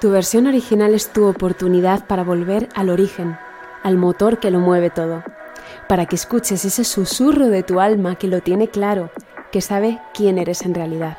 Tu 0.00 0.10
versión 0.10 0.46
original 0.46 0.92
es 0.94 1.08
tu 1.08 1.24
oportunidad 1.24 2.06
para 2.06 2.22
volver 2.22 2.68
al 2.74 2.90
origen, 2.90 3.38
al 3.82 3.96
motor 3.96 4.38
que 4.38 4.50
lo 4.50 4.60
mueve 4.60 4.90
todo, 4.90 5.24
para 5.88 6.04
que 6.04 6.16
escuches 6.16 6.66
ese 6.66 6.84
susurro 6.84 7.48
de 7.48 7.62
tu 7.62 7.80
alma 7.80 8.16
que 8.16 8.28
lo 8.28 8.42
tiene 8.42 8.68
claro, 8.68 9.10
que 9.50 9.62
sabe 9.62 9.98
quién 10.12 10.36
eres 10.36 10.62
en 10.66 10.74
realidad. 10.74 11.16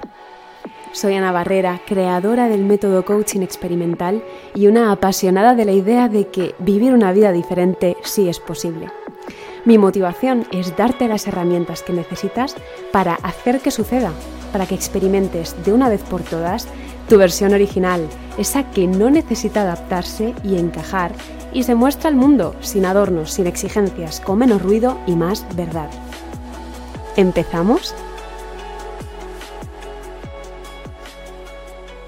Soy 0.92 1.16
Ana 1.16 1.32
Barrera, 1.32 1.82
creadora 1.88 2.50
del 2.50 2.66
método 2.66 3.04
coaching 3.04 3.42
experimental 3.42 4.24
y 4.54 4.68
una 4.68 4.92
apasionada 4.92 5.56
de 5.56 5.66
la 5.66 5.72
idea 5.72 6.08
de 6.08 6.28
que 6.28 6.54
vivir 6.60 6.94
una 6.94 7.12
vida 7.12 7.32
diferente 7.32 7.98
sí 8.04 8.30
es 8.30 8.40
posible. 8.40 8.92
Mi 9.66 9.80
motivación 9.80 10.46
es 10.52 10.78
darte 10.78 11.08
las 11.08 11.28
herramientas 11.28 11.82
que 11.82 11.94
necesitas 11.94 12.56
para 12.92 13.16
hacer 13.16 13.60
que 13.60 13.72
suceda, 13.72 14.12
para 14.48 14.66
que 14.66 14.76
experimentes 14.76 15.56
de 15.64 15.74
una 15.74 15.90
vez 15.90 16.02
por 16.04 16.22
todas 16.22 16.68
tu 17.08 17.18
versión 17.18 17.54
original, 17.54 18.08
esa 18.38 18.70
que 18.72 18.88
no 18.88 19.10
necesita 19.10 19.62
adaptarse 19.62 20.34
y 20.44 20.58
encajar 20.58 21.14
y 21.54 21.64
se 21.64 21.76
muestra 21.76 22.10
al 22.10 22.16
mundo 22.16 22.56
sin 22.62 22.86
adornos, 22.86 23.32
sin 23.32 23.48
exigencias, 23.48 24.20
con 24.20 24.40
menos 24.40 24.62
ruido 24.62 25.00
y 25.08 25.16
más 25.16 25.46
verdad. 25.56 25.90
¿Empezamos? 27.16 27.96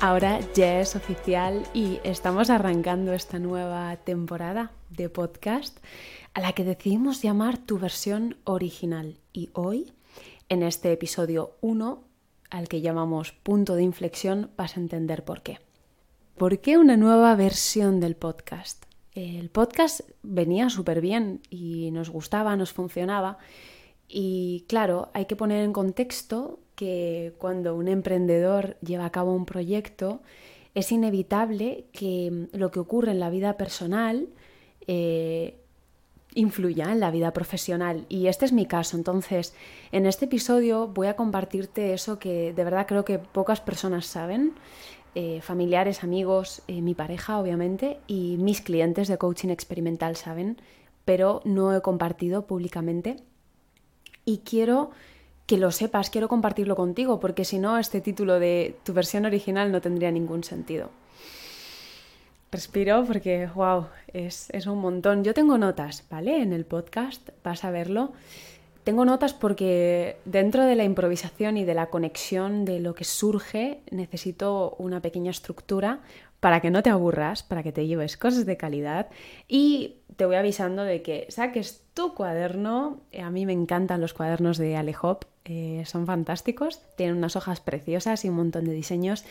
Ahora 0.02 0.40
ya 0.54 0.80
es 0.80 0.96
oficial 0.96 1.64
y 1.74 2.00
estamos 2.04 2.50
arrancando 2.50 3.14
esta 3.14 3.38
nueva 3.38 3.98
temporada 3.98 4.72
de 4.90 5.10
podcast 5.10 5.78
a 6.34 6.40
la 6.40 6.54
que 6.54 6.64
decidimos 6.64 7.22
llamar 7.22 7.58
tu 7.58 7.80
versión 7.80 8.38
original. 8.46 9.18
Y 9.34 9.50
hoy, 9.54 9.92
en 10.48 10.64
este 10.64 10.94
episodio 10.94 11.58
1, 11.62 12.04
al 12.50 12.68
que 12.68 12.82
llamamos 12.82 13.32
punto 13.32 13.76
de 13.76 13.84
inflexión, 13.84 14.52
vas 14.58 14.78
a 14.78 14.80
entender 14.80 15.24
por 15.24 15.42
qué. 15.42 15.60
¿Por 16.38 16.60
qué 16.60 16.78
una 16.78 16.98
nueva 16.98 17.36
versión 17.36 18.00
del 18.00 18.16
podcast? 18.16 18.86
El 19.14 19.50
podcast 19.50 20.02
venía 20.24 20.70
súper 20.70 21.02
bien 21.02 21.42
y 21.50 21.92
nos 21.92 22.10
gustaba, 22.10 22.56
nos 22.56 22.72
funcionaba. 22.72 23.38
Y 24.08 24.66
claro, 24.68 25.10
hay 25.14 25.26
que 25.26 25.36
poner 25.36 25.64
en 25.64 25.74
contexto 25.74 26.60
que 26.76 27.34
cuando 27.38 27.76
un 27.76 27.88
emprendedor 27.88 28.78
lleva 28.80 29.06
a 29.06 29.12
cabo 29.12 29.34
un 29.34 29.46
proyecto, 29.46 30.22
es 30.74 30.92
inevitable 30.92 31.86
que 31.92 32.48
lo 32.54 32.72
que 32.72 32.80
ocurre 32.80 33.12
en 33.12 33.20
la 33.20 33.30
vida 33.30 33.58
personal 33.58 34.30
eh, 34.88 35.58
influya 36.36 36.92
en 36.92 37.00
la 37.00 37.12
vida 37.12 37.32
profesional. 37.32 38.06
Y 38.10 38.28
este 38.28 38.46
es 38.46 38.54
mi 38.54 38.66
caso. 38.66 38.98
Entonces, 38.98 39.54
en 39.92 40.06
este 40.06 40.26
episodio 40.26 40.88
voy 40.88 41.08
a 41.08 41.16
compartirte 41.16 41.94
eso 41.94 42.20
que 42.20 42.54
de 42.54 42.64
verdad 42.64 42.88
creo 42.88 43.06
que 43.06 43.20
pocas 43.20 43.62
personas 43.62 44.06
saben. 44.06 44.54
Eh, 45.16 45.42
familiares, 45.42 46.04
amigos, 46.04 46.62
eh, 46.68 46.82
mi 46.82 46.94
pareja, 46.94 47.40
obviamente, 47.40 48.00
y 48.06 48.38
mis 48.38 48.62
clientes 48.62 49.08
de 49.08 49.18
coaching 49.18 49.50
experimental 49.50 50.16
saben, 50.16 50.58
pero 51.04 51.42
no 51.46 51.76
he 51.76 51.82
compartido 51.82 52.46
públicamente. 52.46 53.18
Y 54.24 54.40
quiero 54.40 54.92
que 55.48 55.58
lo 55.58 55.72
sepas, 55.72 56.12
quiero 56.12 56.28
compartirlo 56.28 56.76
contigo, 56.76 57.20
porque 57.20 57.44
si 57.44 57.58
no, 57.58 57.80
este 57.80 58.02
título 58.02 58.40
de 58.40 58.78
tu 58.84 58.94
versión 58.94 59.26
original 59.26 59.72
no 59.72 59.82
tendría 59.82 60.12
ningún 60.12 60.44
sentido. 60.44 60.92
Respiro 62.52 63.06
porque, 63.06 63.48
wow, 63.54 63.88
es, 64.08 64.50
es, 64.52 64.66
un 64.66 64.80
montón. 64.80 65.24
Yo 65.24 65.34
tengo 65.34 65.58
notas, 65.58 66.06
¿vale? 66.10 66.42
En 66.42 66.52
el 66.52 66.66
podcast, 66.66 67.30
vas 67.44 67.64
a 67.64 67.72
verlo. 67.72 68.14
Tengo 68.84 69.06
notas 69.06 69.36
porque 69.36 70.18
dentro 70.26 70.66
de 70.66 70.76
la 70.76 70.84
improvisación 70.84 71.58
y 71.58 71.66
de 71.66 71.76
la 71.76 71.92
conexión 71.92 72.66
de 72.66 72.80
lo 72.80 72.96
que 72.96 73.04
surge, 73.04 73.82
necesito 73.92 74.76
una 74.80 75.00
pequeña 75.00 75.30
estructura 75.30 76.00
para 76.40 76.62
que 76.62 76.72
no 76.72 76.82
te 76.82 76.90
aburras, 76.90 77.44
para 77.44 77.62
que 77.62 77.72
te 77.72 77.86
lleves 77.86 78.18
cosas 78.18 78.46
de 78.46 78.58
calidad 78.58 79.10
y 79.48 79.98
te 80.16 80.26
voy 80.26 80.38
avisando 80.38 80.84
de 80.84 81.02
que 81.02 81.28
saques 81.30 81.84
tu 81.94 82.16
cuaderno. 82.16 83.02
A 83.22 83.30
mí 83.30 83.46
me 83.46 83.54
encantan 83.54 84.02
los 84.02 84.14
cuadernos 84.14 84.58
de 84.58 84.76
Alehop, 84.76 85.26
eh, 85.46 85.84
son 85.86 86.06
fantásticos, 86.06 86.82
tienen 86.96 87.18
unas 87.18 87.36
hojas 87.36 87.60
preciosas 87.60 88.24
y 88.26 88.30
un 88.30 88.36
montón 88.36 88.66
de 88.66 88.72
diseños. 88.72 89.26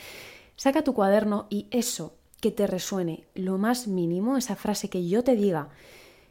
Saca 0.56 0.82
tu 0.84 0.92
cuaderno 0.92 1.46
y 1.50 1.66
eso 1.70 2.17
que 2.40 2.50
te 2.50 2.66
resuene 2.66 3.24
lo 3.34 3.58
más 3.58 3.86
mínimo, 3.88 4.36
esa 4.36 4.56
frase 4.56 4.88
que 4.88 5.06
yo 5.08 5.24
te 5.24 5.36
diga 5.36 5.68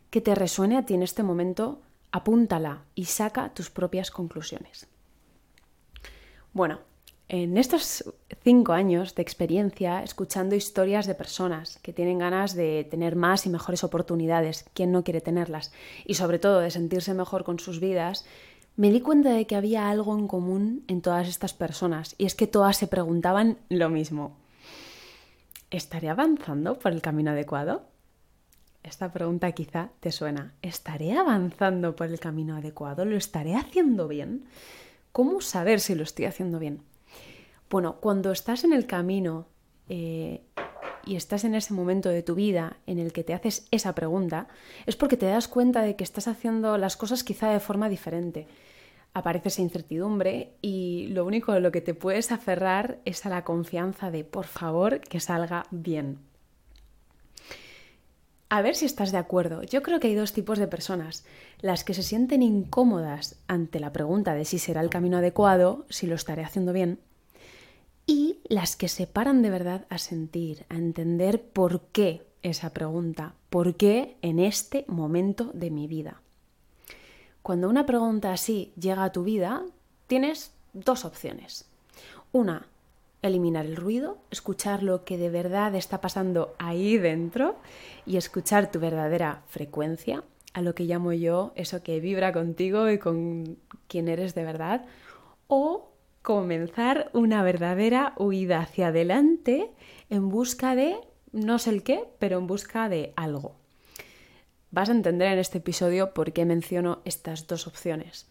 que 0.09 0.21
te 0.21 0.35
resuene 0.35 0.77
a 0.77 0.85
ti 0.85 0.93
en 0.93 1.03
este 1.03 1.23
momento, 1.23 1.81
apúntala 2.11 2.83
y 2.95 3.05
saca 3.05 3.53
tus 3.53 3.69
propias 3.69 4.09
conclusiones. 4.09 4.87
Bueno, 6.53 6.79
en 7.29 7.57
estos 7.57 8.05
cinco 8.41 8.71
años 8.71 9.13
de 9.15 9.21
experiencia, 9.21 10.01
escuchando 10.01 10.55
historias 10.55 11.07
de 11.07 11.15
personas 11.15 11.77
que 11.81 11.91
tienen 11.91 12.19
ganas 12.19 12.55
de 12.55 12.87
tener 12.89 13.17
más 13.17 13.45
y 13.45 13.49
mejores 13.49 13.83
oportunidades, 13.83 14.65
¿quién 14.73 14.93
no 14.93 15.03
quiere 15.03 15.19
tenerlas? 15.19 15.73
Y 16.05 16.13
sobre 16.13 16.39
todo 16.39 16.61
de 16.61 16.71
sentirse 16.71 17.13
mejor 17.13 17.43
con 17.43 17.59
sus 17.59 17.81
vidas, 17.81 18.25
me 18.77 18.91
di 18.91 19.01
cuenta 19.01 19.31
de 19.31 19.45
que 19.45 19.57
había 19.57 19.89
algo 19.89 20.17
en 20.17 20.27
común 20.27 20.85
en 20.87 21.01
todas 21.01 21.27
estas 21.27 21.53
personas, 21.53 22.15
y 22.17 22.25
es 22.25 22.35
que 22.35 22.47
todas 22.47 22.77
se 22.77 22.87
preguntaban 22.87 23.57
lo 23.67 23.89
mismo. 23.89 24.37
¿Estaré 25.69 26.07
avanzando 26.07 26.79
por 26.79 26.93
el 26.93 27.01
camino 27.01 27.31
adecuado? 27.31 27.81
Esta 28.83 29.11
pregunta 29.11 29.51
quizá 29.51 29.89
te 29.99 30.13
suena. 30.13 30.53
¿Estaré 30.61 31.17
avanzando 31.17 31.93
por 31.93 32.07
el 32.07 32.21
camino 32.21 32.55
adecuado? 32.55 33.03
¿Lo 33.03 33.17
estaré 33.17 33.53
haciendo 33.53 34.07
bien? 34.07 34.45
¿Cómo 35.11 35.41
saber 35.41 35.81
si 35.81 35.93
lo 35.93 36.03
estoy 36.03 36.23
haciendo 36.23 36.57
bien? 36.57 36.83
Bueno, 37.69 37.97
cuando 37.99 38.31
estás 38.31 38.63
en 38.63 38.71
el 38.71 38.87
camino 38.87 39.45
eh, 39.89 40.41
y 41.05 41.17
estás 41.17 41.43
en 41.43 41.53
ese 41.53 41.73
momento 41.73 42.07
de 42.07 42.23
tu 42.23 42.35
vida 42.35 42.77
en 42.85 42.97
el 42.97 43.11
que 43.11 43.25
te 43.25 43.33
haces 43.33 43.67
esa 43.69 43.93
pregunta, 43.93 44.47
es 44.85 44.95
porque 44.95 45.17
te 45.17 45.25
das 45.25 45.49
cuenta 45.49 45.81
de 45.81 45.97
que 45.97 46.05
estás 46.05 46.29
haciendo 46.29 46.77
las 46.77 46.95
cosas 46.95 47.25
quizá 47.25 47.49
de 47.49 47.59
forma 47.59 47.89
diferente 47.89 48.47
aparece 49.13 49.49
esa 49.49 49.61
incertidumbre 49.61 50.53
y 50.61 51.07
lo 51.07 51.25
único 51.25 51.53
de 51.53 51.59
lo 51.59 51.71
que 51.71 51.81
te 51.81 51.93
puedes 51.93 52.31
aferrar 52.31 52.99
es 53.05 53.25
a 53.25 53.29
la 53.29 53.43
confianza 53.43 54.11
de 54.11 54.23
por 54.23 54.45
favor 54.45 54.99
que 55.01 55.19
salga 55.19 55.65
bien. 55.71 56.19
A 58.49 58.61
ver 58.61 58.75
si 58.75 58.85
estás 58.85 59.11
de 59.11 59.17
acuerdo. 59.17 59.63
Yo 59.63 59.81
creo 59.83 59.99
que 59.99 60.07
hay 60.07 60.15
dos 60.15 60.31
tipos 60.31 60.57
de 60.57 60.67
personas. 60.67 61.25
Las 61.59 61.83
que 61.83 61.93
se 61.93 62.03
sienten 62.03 62.41
incómodas 62.41 63.35
ante 63.47 63.79
la 63.79 63.91
pregunta 63.91 64.35
de 64.35 64.45
si 64.45 64.57
será 64.57 64.79
el 64.81 64.89
camino 64.89 65.17
adecuado, 65.17 65.85
si 65.89 66.07
lo 66.07 66.15
estaré 66.15 66.43
haciendo 66.43 66.71
bien, 66.71 66.99
y 68.05 68.39
las 68.47 68.77
que 68.77 68.87
se 68.87 69.05
paran 69.05 69.41
de 69.41 69.49
verdad 69.49 69.85
a 69.89 69.97
sentir, 69.97 70.65
a 70.69 70.75
entender 70.75 71.41
por 71.41 71.81
qué 71.91 72.25
esa 72.41 72.73
pregunta, 72.73 73.35
por 73.49 73.75
qué 73.75 74.17
en 74.21 74.39
este 74.39 74.85
momento 74.87 75.51
de 75.53 75.69
mi 75.69 75.87
vida. 75.87 76.21
Cuando 77.47 77.69
una 77.69 77.85
pregunta 77.85 78.33
así 78.33 78.73
llega 78.77 79.05
a 79.05 79.13
tu 79.13 79.23
vida, 79.23 79.63
tienes 80.07 80.51
dos 80.73 81.05
opciones. 81.05 81.65
Una, 82.33 82.67
eliminar 83.21 83.65
el 83.65 83.77
ruido, 83.77 84.17
escuchar 84.31 84.83
lo 84.83 85.05
que 85.05 85.17
de 85.17 85.29
verdad 85.29 85.73
está 85.73 86.01
pasando 86.01 86.55
ahí 86.59 86.97
dentro 86.97 87.55
y 88.05 88.17
escuchar 88.17 88.69
tu 88.69 88.81
verdadera 88.81 89.43
frecuencia, 89.47 90.25
a 90.51 90.61
lo 90.61 90.75
que 90.75 90.83
llamo 90.83 91.13
yo 91.13 91.53
eso 91.55 91.83
que 91.83 92.01
vibra 92.01 92.33
contigo 92.33 92.89
y 92.89 92.97
con 92.97 93.57
quien 93.87 94.09
eres 94.09 94.35
de 94.35 94.43
verdad. 94.43 94.85
O 95.47 95.93
comenzar 96.23 97.09
una 97.13 97.43
verdadera 97.43 98.11
huida 98.17 98.59
hacia 98.59 98.87
adelante 98.87 99.71
en 100.09 100.27
busca 100.27 100.75
de, 100.75 100.97
no 101.31 101.59
sé 101.59 101.69
el 101.69 101.83
qué, 101.83 102.09
pero 102.19 102.39
en 102.39 102.47
busca 102.47 102.89
de 102.89 103.13
algo. 103.15 103.55
Vas 104.71 104.89
a 104.89 104.91
entender 104.91 105.31
en 105.31 105.39
este 105.39 105.59
episodio 105.59 106.13
por 106.13 106.33
qué 106.33 106.45
menciono 106.45 106.99
estas 107.05 107.47
dos 107.47 107.67
opciones. 107.67 108.27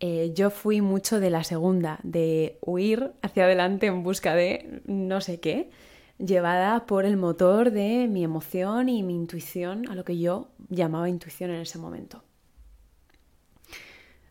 Eh, 0.00 0.32
yo 0.34 0.50
fui 0.50 0.80
mucho 0.80 1.20
de 1.20 1.30
la 1.30 1.44
segunda, 1.44 1.98
de 2.02 2.58
huir 2.60 3.12
hacia 3.22 3.44
adelante 3.44 3.86
en 3.86 4.02
busca 4.02 4.34
de 4.34 4.82
no 4.86 5.20
sé 5.20 5.40
qué, 5.40 5.70
llevada 6.18 6.86
por 6.86 7.04
el 7.04 7.16
motor 7.16 7.70
de 7.70 8.08
mi 8.08 8.24
emoción 8.24 8.88
y 8.88 9.02
mi 9.02 9.14
intuición, 9.14 9.88
a 9.88 9.94
lo 9.94 10.04
que 10.04 10.18
yo 10.18 10.48
llamaba 10.68 11.08
intuición 11.08 11.50
en 11.50 11.60
ese 11.60 11.78
momento. 11.78 12.22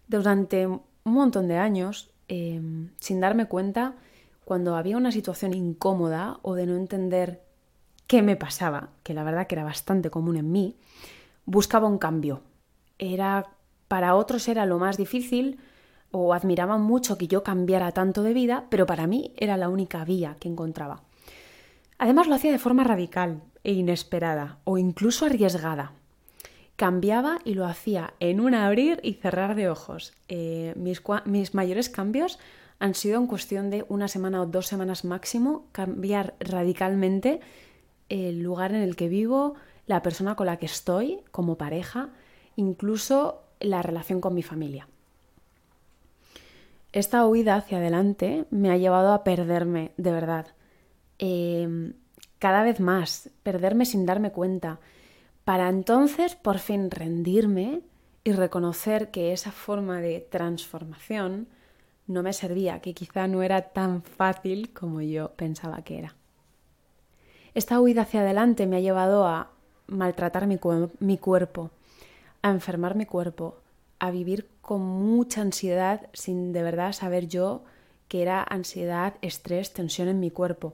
Durante 0.08 0.68
un 0.68 0.82
montón 1.04 1.48
de 1.48 1.58
años, 1.58 2.12
em, 2.28 2.90
sin 3.00 3.20
darme 3.20 3.48
cuenta, 3.48 3.96
cuando 4.46 4.76
había 4.76 4.98
una 4.98 5.12
situación 5.12 5.54
incómoda 5.54 6.40
o 6.44 6.54
de 6.56 6.68
no 6.68 6.76
entender 6.76 7.42
qué 8.08 8.22
me 8.22 8.36
pasaba, 8.36 8.90
que 9.04 9.16
la 9.16 9.24
verdad 9.24 9.48
que 9.48 9.56
era 9.56 9.64
bastante 9.64 10.12
común 10.12 10.38
en 10.38 10.52
mí, 10.52 10.76
buscaba 11.46 11.88
un 11.88 11.98
cambio. 11.98 12.42
Era 12.98 13.48
para 13.88 14.16
otros 14.16 14.48
era 14.48 14.66
lo 14.66 14.80
más 14.80 14.98
difícil 14.98 15.60
o 16.12 16.34
admiraban 16.34 16.82
mucho 16.82 17.18
que 17.18 17.28
yo 17.28 17.44
cambiara 17.44 17.92
tanto 17.92 18.24
de 18.24 18.34
vida, 18.34 18.66
pero 18.70 18.86
para 18.86 19.08
mí 19.08 19.34
era 19.38 19.58
la 19.58 19.70
única 19.70 20.06
vía 20.06 20.38
que 20.40 20.48
encontraba. 20.48 21.04
Además 21.98 22.28
lo 22.28 22.36
hacía 22.36 22.52
de 22.52 22.60
forma 22.60 22.84
radical 22.84 23.42
e 23.64 23.74
inesperada 23.74 24.60
o 24.64 24.78
incluso 24.78 25.26
arriesgada. 25.26 25.94
Cambiaba 26.76 27.40
y 27.46 27.54
lo 27.54 27.66
hacía 27.66 28.14
en 28.20 28.42
un 28.42 28.54
abrir 28.54 29.00
y 29.02 29.14
cerrar 29.14 29.56
de 29.56 29.70
ojos. 29.70 30.14
Eh, 30.28 30.74
mis, 30.76 31.02
mis 31.26 31.54
mayores 31.54 31.90
cambios 31.90 32.38
han 32.80 32.96
sido 32.96 33.18
en 33.18 33.28
cuestión 33.28 33.70
de 33.70 33.86
una 33.88 34.08
semana 34.08 34.42
o 34.42 34.46
dos 34.46 34.68
semanas 34.68 35.06
máximo, 35.06 35.68
cambiar 35.72 36.36
radicalmente 36.40 37.40
el 38.10 38.42
lugar 38.42 38.74
en 38.74 38.82
el 38.82 38.96
que 38.96 39.08
vivo, 39.08 39.56
la 39.88 40.02
persona 40.02 40.36
con 40.36 40.48
la 40.48 40.58
que 40.58 40.66
estoy 40.66 41.22
como 41.32 41.58
pareja, 41.58 42.10
incluso 42.56 43.44
la 43.60 43.82
relación 43.82 44.22
con 44.22 44.34
mi 44.34 44.44
familia. 44.44 44.88
Esta 46.92 47.26
huida 47.26 47.56
hacia 47.56 47.78
adelante 47.78 48.46
me 48.52 48.72
ha 48.72 48.78
llevado 48.78 49.14
a 49.14 49.24
perderme, 49.24 49.92
de 49.98 50.12
verdad. 50.12 50.48
Em, 51.20 51.94
cada 52.40 52.64
vez 52.64 52.80
más, 52.80 53.30
perderme 53.44 53.86
sin 53.86 54.06
darme 54.06 54.32
cuenta, 54.32 54.80
para 55.44 55.70
entonces 55.70 56.36
por 56.36 56.60
fin 56.60 56.90
rendirme 56.90 57.82
y 58.24 58.32
reconocer 58.32 59.12
que 59.12 59.34
esa 59.34 59.52
forma 59.52 60.02
de 60.02 60.22
transformación 60.22 61.48
no 62.08 62.24
me 62.24 62.34
servía, 62.34 62.80
que 62.80 62.94
quizá 62.94 63.28
no 63.28 63.44
era 63.44 63.74
tan 63.74 64.02
fácil 64.02 64.72
como 64.74 65.02
yo 65.02 65.32
pensaba 65.32 65.84
que 65.84 66.00
era. 66.00 66.16
Esta 67.54 67.80
huida 67.80 68.04
hacia 68.04 68.22
adelante 68.22 68.68
me 68.68 68.78
ha 68.78 68.82
llevado 68.82 69.28
a 69.28 69.52
maltratar 69.88 70.48
mi, 70.48 70.58
cuerpo, 71.18 71.72
a 72.42 72.50
enfermar 72.50 72.96
mi 72.96 73.06
cuerpo, 73.06 73.58
a 74.00 74.12
vivir 74.12 74.48
con 74.62 74.82
mucha 74.82 75.42
ansiedad 75.42 76.08
sin 76.14 76.54
de 76.54 76.64
verdad 76.64 76.94
saber 76.94 77.28
yo 77.28 77.64
que 78.08 78.22
era 78.22 78.44
ansiedad, 78.44 79.16
estrés, 79.22 79.74
tensión 79.74 80.08
en 80.08 80.20
mi 80.20 80.32
cuerpo, 80.32 80.74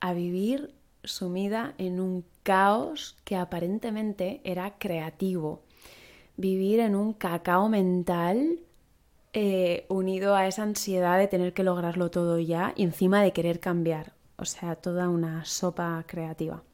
a 0.00 0.12
vivir 0.12 0.74
sumida 1.04 1.74
en 1.78 2.00
un 2.00 2.24
caos 2.42 3.16
que 3.24 3.36
aparentemente 3.36 4.40
era 4.44 4.78
creativo, 4.78 5.62
vivir 6.36 6.80
en 6.80 6.94
un 6.94 7.12
cacao 7.12 7.68
mental 7.68 8.60
eh, 9.32 9.86
unido 9.88 10.34
a 10.34 10.46
esa 10.48 10.64
ansiedad 10.64 11.18
de 11.18 11.28
tener 11.28 11.52
que 11.52 11.62
lograrlo 11.62 12.10
todo 12.10 12.38
ya 12.38 12.72
y 12.76 12.82
encima 12.82 13.22
de 13.22 13.32
querer 13.32 13.60
cambiar, 13.60 14.12
o 14.36 14.44
sea, 14.44 14.76
toda 14.76 15.08
una 15.08 15.44
sopa 15.44 16.02
creativa. 16.06 16.64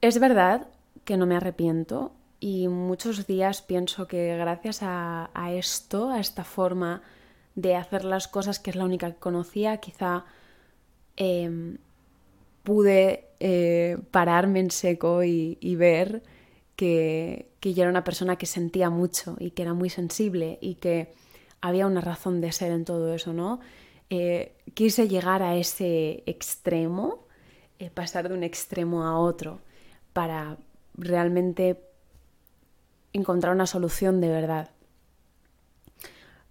Es 0.00 0.18
verdad 0.18 0.66
que 1.04 1.18
no 1.18 1.26
me 1.26 1.36
arrepiento 1.36 2.12
y 2.40 2.68
muchos 2.68 3.26
días 3.26 3.60
pienso 3.60 4.06
que 4.06 4.34
gracias 4.38 4.78
a, 4.82 5.28
esto, 5.52 6.10
a 6.10 6.20
esta 6.20 6.42
forma 6.42 7.02
de 7.54 7.76
hacer 7.76 8.04
las 8.04 8.26
cosas 8.26 8.58
que 8.58 8.70
es 8.70 8.76
la 8.76 8.84
única 8.84 9.12
que 9.12 9.18
conocía, 9.18 9.76
quizá 9.76 10.24
em, 11.16 11.76
pude 12.62 13.28
eh, 13.40 13.98
pararme 14.10 14.60
en 14.60 14.70
seco 14.70 15.22
y, 15.22 15.76
ver 15.76 16.22
que, 16.76 17.50
yo 17.60 17.82
era 17.82 17.90
una 17.90 18.04
persona 18.04 18.36
que 18.36 18.46
sentía 18.46 18.88
mucho 18.88 19.36
y 19.38 19.50
que 19.50 19.62
era 19.62 19.74
muy 19.74 19.90
sensible 19.90 20.58
y 20.62 20.76
que 20.76 21.12
había 21.60 21.86
una 21.86 22.00
razón 22.00 22.40
de 22.40 22.52
ser 22.52 22.72
en 22.72 22.86
todo 22.86 23.14
eso, 23.14 23.34
¿no? 23.34 23.60
Eh, 24.08 24.54
quise 24.72 25.08
llegar 25.08 25.42
a 25.42 25.56
ese 25.56 26.22
extremo, 26.24 27.26
eh, 27.78 27.90
pasar 27.90 28.30
de 28.30 28.34
un 28.34 28.44
extremo 28.44 29.04
a 29.04 29.18
otro, 29.18 29.60
para 30.20 30.58
realmente 30.98 31.82
encontrar 33.14 33.54
una 33.54 33.66
solución 33.66 34.20
de 34.20 34.28
verdad. 34.28 34.68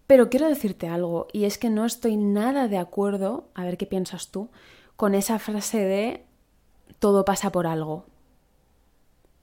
Pero 0.07 0.31
quiero 0.31 0.49
decirte 0.49 0.87
algo, 0.87 1.27
y 1.33 1.43
es 1.43 1.59
que 1.59 1.69
no 1.69 1.85
estoy 1.85 2.17
nada 2.17 2.67
de 2.67 2.79
acuerdo, 2.79 3.47
a 3.53 3.63
ver 3.65 3.77
qué 3.77 3.85
piensas 3.85 4.31
tú, 4.31 4.49
con 4.95 5.13
esa 5.13 5.37
frase 5.37 5.85
de 5.85 6.25
todo 6.97 7.25
pasa 7.25 7.51
por 7.51 7.67
algo. 7.67 8.05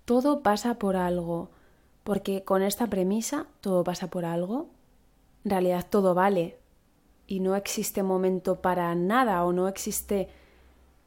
Todo 0.05 0.43
pasa 0.43 0.75
por 0.75 0.97
algo, 0.97 1.51
porque 2.03 2.43
con 2.43 2.63
esta 2.63 2.89
premisa, 2.89 3.47
todo 3.61 3.85
pasa 3.85 4.11
por 4.11 4.25
algo, 4.25 4.71
en 5.45 5.53
realidad 5.53 5.87
todo 5.89 6.15
vale, 6.15 6.59
y 7.29 7.39
no 7.39 7.55
existe 7.55 8.03
momento 8.03 8.61
para 8.61 8.93
nada, 8.97 9.45
o 9.45 9.53
no 9.53 9.69
existe 9.69 10.31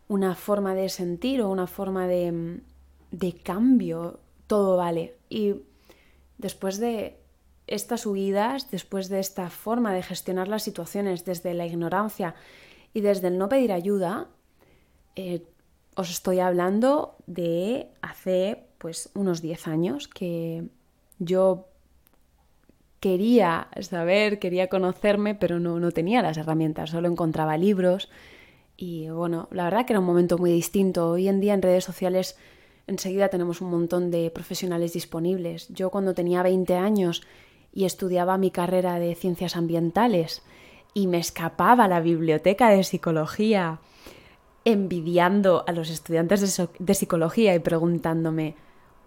una 0.07 0.36
forma 0.36 0.74
de 0.74 0.88
sentir 0.88 1.42
o 1.42 1.50
una 1.50 1.68
forma 1.68 2.07
de, 2.07 2.62
de 3.11 3.33
cambio, 3.33 4.19
todo 4.47 4.77
vale. 4.77 5.15
Y 5.29 5.56
después 6.38 6.79
de 6.79 7.17
estas 7.67 8.06
huidas, 8.06 8.71
después 8.71 9.09
de 9.09 9.19
esta 9.19 9.50
forma 9.50 9.94
de 9.94 10.03
gestionar 10.03 10.47
las 10.47 10.63
situaciones 10.63 11.25
desde 11.25 11.53
la 11.53 11.65
ignorancia 11.65 12.35
y 12.94 13.01
desde 13.01 13.27
el 13.27 13.38
no 13.38 13.50
pedir 13.50 13.71
ayuda, 13.71 14.27
eh, 15.15 15.45
os 15.95 16.09
estoy 16.09 16.39
hablando 16.39 17.15
de 17.27 17.89
hace 18.01 18.65
pues 18.77 19.12
unos 19.13 19.41
10 19.41 19.67
años 19.67 20.07
que 20.07 20.63
yo 21.19 21.67
quería 23.00 23.67
saber, 23.81 24.39
quería 24.39 24.67
conocerme, 24.67 25.35
pero 25.35 25.59
no, 25.59 25.79
no 25.79 25.91
tenía 25.91 26.21
las 26.21 26.38
herramientas, 26.38 26.89
solo 26.89 27.07
encontraba 27.07 27.57
libros 27.57 28.09
y 28.81 29.09
bueno, 29.09 29.50
la 29.51 29.65
verdad 29.65 29.85
que 29.85 29.91
era 29.91 30.00
un 30.00 30.05
momento 30.05 30.38
muy 30.38 30.51
distinto. 30.51 31.12
Hoy 31.12 31.27
en 31.27 31.41
día 31.41 31.53
en 31.53 31.62
redes 31.62 31.83
sociales 31.83 32.38
enseguida 32.89 33.30
tenemos 33.30 33.62
un 33.62 33.69
montón 33.69 34.12
de 34.12 34.30
profesionales 34.31 34.94
disponibles. 34.94 35.69
Yo 35.69 35.89
cuando 35.89 36.13
tenía 36.13 36.44
20 36.44 36.75
años 36.75 37.24
y 37.74 37.86
estudiaba 37.86 38.38
mi 38.38 38.51
carrera 38.51 39.00
de 39.00 39.15
ciencias 39.15 39.56
ambientales 39.56 40.41
y 40.94 41.07
me 41.07 41.19
escapaba 41.19 41.86
a 41.86 41.88
la 41.88 42.01
biblioteca 42.01 42.69
de 42.69 42.83
psicología 42.83 43.80
envidiando 44.65 45.63
a 45.68 45.71
los 45.71 45.89
estudiantes 45.89 46.57
de, 46.77 46.94
psicología 46.94 47.56
y 47.56 47.59
preguntándome, 47.59 48.56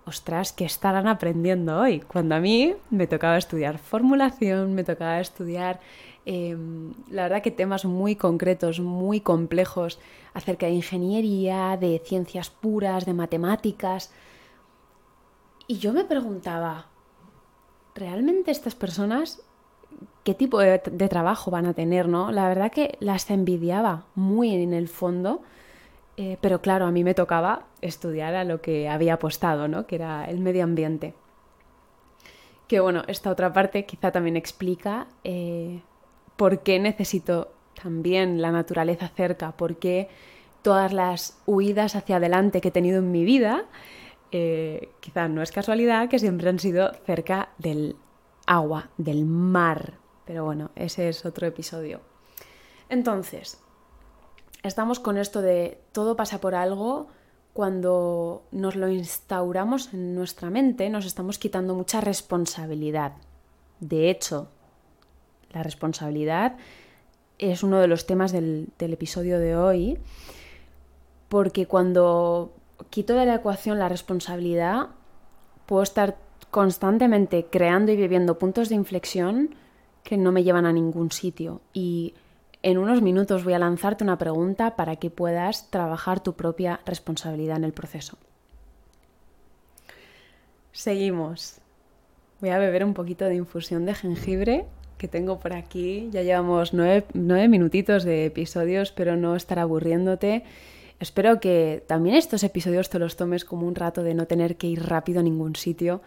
ostras, 0.07 0.53
¿qué 0.53 0.65
estarán 0.65 1.07
aprendiendo 1.07 1.79
hoy? 1.79 2.01
Cuando 2.01 2.35
a 2.35 2.41
mí 2.41 2.75
me 2.91 3.07
tocaba 3.07 3.37
estudiar 3.37 3.79
formulación, 3.79 4.75
me 4.75 4.85
tocaba 4.85 5.21
estudiar 5.21 5.81
Em, 6.25 6.93
la 7.11 7.25
verdad 7.25 7.43
que 7.43 7.51
temas 7.51 7.85
muy 7.85 8.15
concretos, 8.17 8.81
muy 8.81 9.21
complejos 9.21 9.99
acerca 10.35 10.67
de 10.67 10.73
ingeniería, 10.73 11.77
de 11.77 12.01
ciencias 12.05 12.51
puras, 12.51 13.05
de 13.07 13.15
matemáticas. 13.15 14.13
Y 15.67 15.79
yo 15.79 15.93
me 15.93 16.05
preguntaba, 16.05 16.87
¿realmente 17.95 18.51
estas 18.51 18.75
personas 18.75 19.43
qué 20.25 20.35
tipo 20.35 20.61
de, 20.61 20.79
trabajo 21.09 21.51
van 21.51 21.67
a 21.67 21.75
tener, 21.75 22.09
no? 22.09 22.31
La 22.33 22.49
verdad 22.49 22.71
que 22.71 22.97
las 23.01 23.31
envidiaba 23.31 24.05
muy 24.15 24.55
en 24.55 24.73
el 24.73 24.89
fondo, 24.89 25.43
eh, 26.17 26.39
pero 26.41 26.61
claro, 26.61 26.87
a 26.87 26.91
mí 26.91 27.05
me 27.05 27.15
tocaba 27.15 27.65
estudiar 27.81 28.35
a 28.35 28.45
lo 28.45 28.61
que 28.61 28.89
había 28.89 29.15
apostado, 29.15 29.69
¿no? 29.69 29.87
Que 29.87 29.97
era 29.97 30.25
el 30.27 30.41
medio 30.41 30.65
ambiente. 30.65 31.15
Que 32.69 32.81
bueno, 32.81 33.03
esta 33.09 33.31
otra 33.31 33.53
parte 33.53 33.85
quizá 33.87 34.13
también 34.13 34.37
explica 34.37 35.07
eh, 35.25 35.83
por 36.37 36.61
qué 36.61 36.79
necesito 36.79 37.53
también 37.81 38.41
la 38.41 38.53
naturaleza 38.53 39.09
cerca, 39.09 39.53
por 39.53 39.77
qué 39.77 40.09
todas 40.63 40.93
las 40.93 41.39
huidas 41.47 41.97
hacia 41.97 42.17
adelante 42.17 42.61
que 42.61 42.69
he 42.69 42.73
tenido 42.73 42.99
en 42.99 43.11
mi 43.11 43.25
vida, 43.25 43.65
eh, 44.31 44.91
quizá 45.01 45.29
no 45.29 45.43
es 45.43 45.53
casualidad 45.53 46.09
que 46.09 46.19
siempre 46.19 46.49
han 46.49 46.59
sido 46.59 46.93
cerca 47.05 47.51
del 47.59 47.97
agua, 48.47 48.91
del 48.97 49.25
mar. 49.25 49.95
Pero 50.25 50.45
bueno, 50.45 50.71
ese 50.77 51.09
es 51.09 51.27
otro 51.27 51.47
episodio. 51.47 52.01
Entonces, 52.89 53.59
estamos 54.63 55.01
con 55.01 55.19
esto 55.19 55.43
de 55.43 55.81
todo 55.93 56.17
pasa 56.17 56.41
por 56.41 56.55
algo. 56.55 57.09
Cuando 57.53 58.45
nos 58.51 58.77
lo 58.77 58.89
instauramos 58.89 59.93
en 59.93 60.15
nuestra 60.15 60.49
mente, 60.49 60.89
nos 60.89 61.05
estamos 61.05 61.39
quitando 61.39 61.75
mucha 61.75 62.01
responsabilidad. 62.01 63.13
De 63.81 64.09
hecho, 64.09 64.49
la 65.53 65.63
responsabilidad 65.63 66.57
es 67.39 67.63
uno 67.63 67.81
de 67.81 67.89
los 67.89 68.07
temas 68.07 68.33
del, 68.33 68.73
episodio 68.79 69.39
de 69.39 69.57
hoy, 69.57 69.99
porque 71.29 71.67
cuando 71.67 72.53
quito 72.91 73.15
de 73.15 73.27
la 73.27 73.37
ecuación 73.37 73.79
la 73.79 73.89
responsabilidad, 73.89 74.89
puedo 75.67 75.83
estar 75.83 76.17
constantemente 76.51 77.47
creando 77.51 77.93
y 77.93 77.97
viviendo 77.97 78.39
puntos 78.39 78.69
de 78.69 78.77
inflexión 78.77 79.55
que 80.05 80.17
no 80.17 80.33
me 80.33 80.45
llevan 80.45 80.67
a 80.67 80.73
ningún 80.73 81.11
sitio. 81.11 81.63
Y 81.73 82.15
en 82.63 82.79
unos 82.79 83.03
minutos 83.03 83.45
voy 83.45 83.55
a 83.55 83.59
lanzarte 83.59 84.05
una 84.05 84.19
pregunta 84.19 84.77
para 84.77 84.97
que 84.97 85.11
puedas 85.11 85.71
trabajar 85.71 86.21
tu 86.21 86.35
propia 86.35 86.81
responsabilidad 86.85 87.57
en 87.57 87.65
el 87.65 87.73
proceso. 87.73 88.19
Seguimos. 90.73 91.59
Voy 92.41 92.51
a 92.51 92.59
beber 92.59 92.85
un 92.85 92.95
poquito 92.95 93.25
de 93.25 93.37
infusión 93.37 93.85
de 93.85 93.95
jengibre 93.95 94.67
tengo 95.09 95.39
por 95.39 95.53
aquí. 95.53 96.09
Ya 96.11 96.23
llevamos 96.23 96.73
nueve, 96.73 97.49
minutitos 97.49 98.05
de 98.05 98.27
episodios, 98.27 98.93
pero 98.93 99.17
no 99.17 99.37
estar 99.37 99.59
aburriéndote. 99.59 100.45
Espero 101.01 101.41
que 101.41 101.83
también 101.89 102.15
estos 102.15 102.45
episodios 102.45 102.89
te 102.89 103.01
los 103.01 103.17
tomes 103.17 103.45
como 103.45 103.67
un 103.67 103.75
rato 103.75 104.05
de 104.05 104.15
no 104.15 104.27
tener 104.27 104.57
que 104.57 104.69
ir 104.69 104.85
rápido 104.85 105.19
a 105.21 105.23
ningún 105.25 105.57
sitio. 105.57 106.01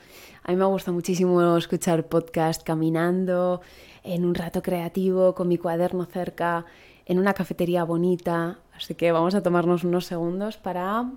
A 0.44 0.52
mí 0.52 0.58
me 0.58 0.66
gusta 0.66 0.92
muchísimo 0.94 1.58
escuchar 1.58 2.06
podcast 2.06 2.64
caminando, 2.64 3.62
en 4.04 4.24
un 4.24 4.36
rato 4.36 4.62
creativo, 4.62 5.36
con 5.36 5.50
mi 5.50 5.58
cuaderno 5.58 6.06
cerca, 6.06 6.66
en 7.06 7.20
una 7.20 7.34
cafetería 7.34 7.84
bonita. 7.84 8.60
Así 8.74 8.96
que 8.96 9.12
vamos 9.12 9.36
a 9.36 9.44
tomarnos 9.44 9.84
unos 9.84 10.06
segundos 10.06 10.56
para 10.58 11.12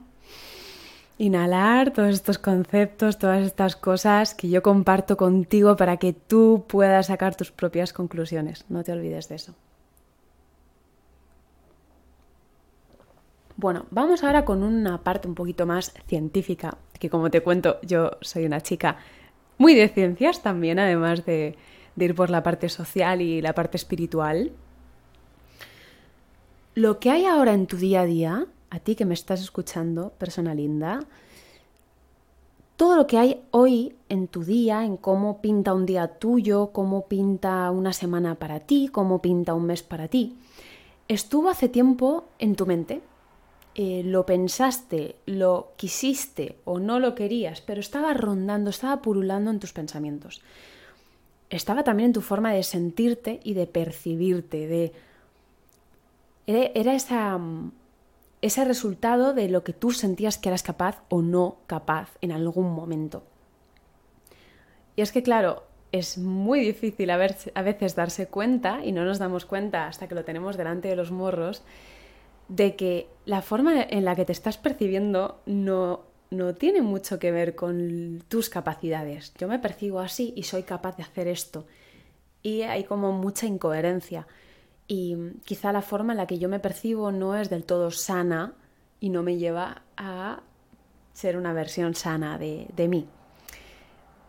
inhalar 1.19 1.93
todos 1.93 2.15
estos 2.15 2.39
conceptos, 2.39 3.19
todas 3.19 3.45
estas 3.45 3.75
cosas 3.75 4.35
que 4.35 4.49
yo 4.49 4.63
comparto 4.63 5.17
contigo 5.17 5.77
para 5.77 5.97
que 5.97 6.13
tú 6.13 6.65
puedas 6.69 7.09
sacar 7.09 7.35
tus 7.35 7.51
propias 7.51 7.93
conclusiones. 7.93 8.65
No 8.69 8.85
te 8.85 8.93
olvides 8.93 9.29
de 9.29 9.35
eso. 9.35 9.55
Bueno, 13.57 13.87
vamos 13.91 14.23
ahora 14.23 14.45
con 14.45 14.63
una 14.63 15.03
parte 15.03 15.27
un 15.27 15.35
poquito 15.35 15.67
más 15.67 15.93
científica, 16.07 16.79
que 17.01 17.11
como 17.11 17.29
te 17.29 17.41
cuento, 17.41 17.81
yo 17.83 18.13
soy 18.21 18.47
una 18.47 18.61
chica 18.61 18.99
muy 19.59 19.75
de 19.75 19.89
ciencias 19.89 20.43
también, 20.43 20.79
además 20.79 21.27
de, 21.27 21.57
de 21.97 22.05
ir 22.05 22.15
por 22.15 22.31
la 22.31 22.45
parte 22.45 22.69
social 22.69 23.21
y 23.21 23.43
la 23.43 23.55
parte 23.55 23.77
espiritual. 23.77 24.53
Lo 26.77 27.01
que 27.01 27.11
hay 27.11 27.25
ahora 27.25 27.55
en 27.55 27.67
tu 27.67 27.77
día 27.77 28.03
a 28.03 28.05
día, 28.05 28.47
a 28.71 28.81
ti 28.81 28.95
que 28.95 29.05
me 29.05 29.15
estás 29.15 29.41
escuchando, 29.41 30.13
persona 30.19 30.55
linda, 30.55 31.07
todo 32.79 32.95
lo 32.95 33.09
que 33.09 33.19
hay 33.19 33.43
hoy 33.51 33.97
en 34.09 34.29
tu 34.29 34.45
día, 34.45 34.85
en 34.85 34.97
cómo 34.97 35.41
pinta 35.41 35.75
un 35.75 35.85
día 35.85 36.19
tuyo, 36.19 36.71
cómo 36.73 37.09
pinta 37.09 37.69
una 37.73 37.93
semana 37.93 38.37
para 38.37 38.61
ti, 38.61 38.89
cómo 38.93 39.21
pinta 39.21 39.55
un 39.55 39.67
mes 39.67 39.83
para 39.83 40.07
ti, 40.07 40.37
estuvo 41.09 41.49
hace 41.49 41.69
tiempo 41.69 42.29
en 42.39 42.55
tu 42.55 42.67
mente. 42.67 43.03
Eh, 43.75 44.03
lo 44.05 44.27
pensaste, 44.27 45.17
lo 45.27 45.73
quisiste 45.77 46.57
o 46.65 46.79
no 46.79 46.99
lo 47.01 47.15
querías, 47.15 47.61
pero 47.61 47.81
estaba 47.81 48.15
rondando, 48.15 48.71
estaba 48.71 49.03
purulando 49.03 49.51
en 49.51 49.61
tus 49.61 49.73
pensamientos. 49.73 50.41
Estaba 51.51 51.83
también 51.83 52.09
en 52.09 52.13
tu 52.13 52.21
forma 52.21 52.53
de 52.53 52.63
sentirte 52.63 53.41
y 53.43 53.55
de 53.55 53.67
percibirte, 53.67 54.67
de... 54.67 54.93
Era 56.47 56.95
esa 56.95 57.39
ese 58.43 58.65
resultado 58.65 59.35
de 59.35 59.49
lo 59.49 59.65
que 59.65 59.73
tú 59.73 59.91
sentías 59.93 60.39
que 60.39 60.49
eras 60.49 60.63
capaz 60.63 61.03
o 61.09 61.23
no 61.23 61.57
capaz 61.67 62.11
en 62.21 62.33
algún 62.33 62.73
momento. 62.73 63.25
Y 64.97 65.03
es 65.03 65.13
que, 65.13 65.23
claro, 65.23 65.65
es 65.93 66.19
muy 66.19 66.61
difícil 66.61 67.11
a, 67.11 67.17
veces 67.17 67.95
darse 67.95 68.27
cuenta, 68.27 68.85
y 68.85 68.93
no 68.93 69.05
nos 69.05 69.19
damos 69.19 69.45
cuenta 69.45 69.87
hasta 69.87 70.09
que 70.09 70.15
lo 70.15 70.25
tenemos 70.25 70.57
delante 70.57 70.89
de 70.89 70.97
los 70.97 71.11
morros, 71.11 71.63
de 72.49 72.77
que 72.77 73.09
la 73.25 73.43
forma 73.43 73.83
en 73.83 74.05
la 74.05 74.15
que 74.17 74.25
te 74.25 74.33
estás 74.33 74.57
percibiendo 74.57 75.41
no, 75.47 76.05
no 76.31 76.55
tiene 76.55 76.83
mucho 76.83 77.19
que 77.19 77.33
ver 77.33 77.55
con 77.55 78.23
tus 78.29 78.49
capacidades. 78.49 79.33
Yo 79.39 79.49
me 79.49 79.59
percibo 79.59 80.01
así 80.01 80.33
y 80.37 80.45
soy 80.45 80.63
capaz 80.63 80.97
de 80.97 81.03
hacer 81.03 81.29
esto. 81.29 81.67
Y 82.43 82.63
hay 82.63 82.85
como 82.85 83.13
mucha 83.13 83.47
incoherencia 83.47 84.27
y 84.89 85.17
quizá 85.45 85.71
la 85.71 85.83
forma 85.83 86.15
en 86.15 86.17
la 86.17 86.27
que 86.27 86.39
yo 86.39 86.49
me 86.49 86.61
percibo 86.61 87.13
no 87.13 87.37
es 87.37 87.51
del 87.51 87.65
todo 87.65 87.91
sana 87.91 88.55
y 89.01 89.11
no 89.11 89.23
me 89.23 89.37
lleva 89.37 89.83
a 89.99 90.41
ser 91.13 91.37
una 91.37 91.53
versión 91.53 91.95
sana 91.95 92.39
de, 92.39 92.89
mí. 92.89 93.07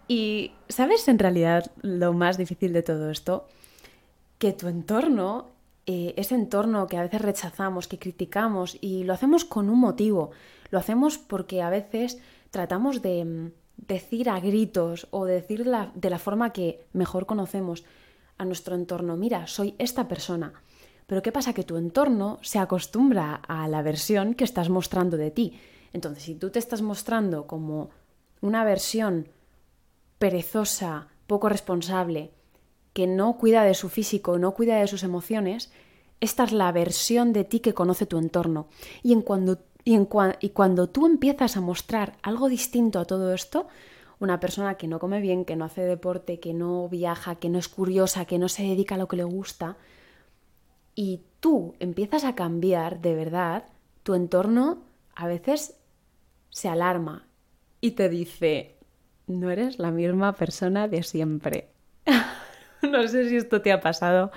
Y 0.09 0.51
sabes 0.67 1.07
en 1.07 1.17
realidad 1.17 1.71
lo 1.81 2.13
más 2.13 2.37
difícil 2.37 2.73
de 2.73 2.83
todo 2.83 3.09
esto, 3.09 3.47
que 4.37 4.51
tu 4.51 4.67
entorno, 4.67 5.47
eh, 5.85 6.13
ese 6.17 6.35
entorno 6.35 6.87
que 6.87 6.97
a 6.97 7.03
veces 7.03 7.21
rechazamos, 7.21 7.87
que 7.87 7.99
criticamos 7.99 8.77
y 8.81 9.05
lo 9.05 9.13
hacemos 9.13 9.45
con 9.45 9.69
un 9.69 9.79
motivo, 9.79 10.31
lo 10.71 10.79
hacemos 10.79 11.17
porque 11.17 11.61
a 11.61 11.69
veces 11.69 12.19
tratamos 12.51 13.01
de 13.01 13.23
mm, 13.23 13.51
decir 13.77 14.29
a 14.29 14.39
gritos 14.39 15.07
o 15.11 15.25
decir 15.25 15.63
de 15.63 16.09
la 16.09 16.19
forma 16.19 16.51
que 16.51 16.85
mejor 16.91 17.25
conocemos, 17.25 17.85
a 18.39 18.45
nuestro 18.45 18.73
entorno, 18.73 19.15
mira, 19.15 19.45
soy 19.45 19.75
esta 19.77 20.07
persona. 20.07 20.53
Pero 21.05 21.21
¿qué 21.21 21.31
pasa? 21.31 21.53
Que 21.53 21.63
tu 21.63 21.77
entorno 21.77 22.39
se 22.41 22.57
acostumbra 22.57 23.35
a 23.35 23.67
la 23.67 23.81
versión 23.83 24.33
que 24.33 24.43
estás 24.43 24.69
mostrando 24.69 25.17
de 25.17 25.29
ti. 25.29 25.59
Entonces, 25.93 26.23
si 26.23 26.35
tú 26.35 26.49
te 26.49 26.57
estás 26.59 26.81
mostrando 26.81 27.45
como 27.45 27.89
una 28.41 28.63
versión 28.63 29.27
perezosa, 30.17 31.07
poco 31.27 31.49
responsable, 31.49 32.31
que 32.93 33.07
no 33.07 33.37
cuida 33.37 33.63
de 33.63 33.73
su 33.73 33.89
físico, 33.89 34.37
no 34.37 34.53
cuida 34.53 34.79
de 34.79 34.87
sus 34.87 35.03
emociones, 35.03 35.71
esta 36.21 36.43
es 36.43 36.51
la 36.51 36.71
versión 36.71 37.33
de 37.33 37.43
ti 37.43 37.59
que 37.59 37.73
conoce 37.73 38.05
tu 38.05 38.17
entorno. 38.17 38.67
Y, 39.03 39.13
en 39.13 39.21
cuando, 39.21 39.59
y, 39.83 39.95
en 39.95 40.07
y 40.39 40.49
cuando 40.49 40.89
tú 40.89 41.05
empiezas 41.05 41.57
a 41.57 41.61
mostrar 41.61 42.17
algo 42.21 42.49
distinto 42.49 42.99
a 42.99 43.05
todo 43.05 43.33
esto, 43.33 43.67
una 44.19 44.39
persona 44.39 44.75
que 44.75 44.87
no 44.87 44.99
come 44.99 45.21
bien, 45.21 45.45
que 45.45 45.55
no 45.55 45.65
hace 45.65 45.81
deporte, 45.81 46.39
que 46.39 46.53
no 46.53 46.89
viaja, 46.89 47.35
que 47.35 47.49
no 47.49 47.57
es 47.57 47.69
curiosa, 47.69 48.25
que 48.25 48.37
no 48.37 48.49
se 48.49 48.63
dedica 48.63 48.95
a 48.95 48.97
lo 48.97 49.07
que 49.07 49.17
le 49.17 49.23
gusta, 49.23 49.77
y 50.95 51.21
tú 51.39 51.75
empiezas 51.79 52.25
a 52.25 52.35
cambiar 52.35 52.99
de 52.99 53.15
verdad, 53.15 53.63
tu 54.03 54.15
entorno 54.15 54.83
a 55.15 55.27
veces 55.27 55.79
se 56.49 56.67
alarma 56.67 57.25
y 57.79 57.91
te 57.91 58.09
dice, 58.09 58.75
no 59.27 59.49
eres 59.49 59.79
la 59.79 59.91
misma 59.91 60.33
persona 60.33 60.87
de 60.87 61.03
siempre. 61.03 61.69
no 62.81 63.07
sé 63.07 63.29
si 63.29 63.37
esto 63.37 63.61
te 63.61 63.71
ha 63.71 63.79
pasado. 63.79 64.31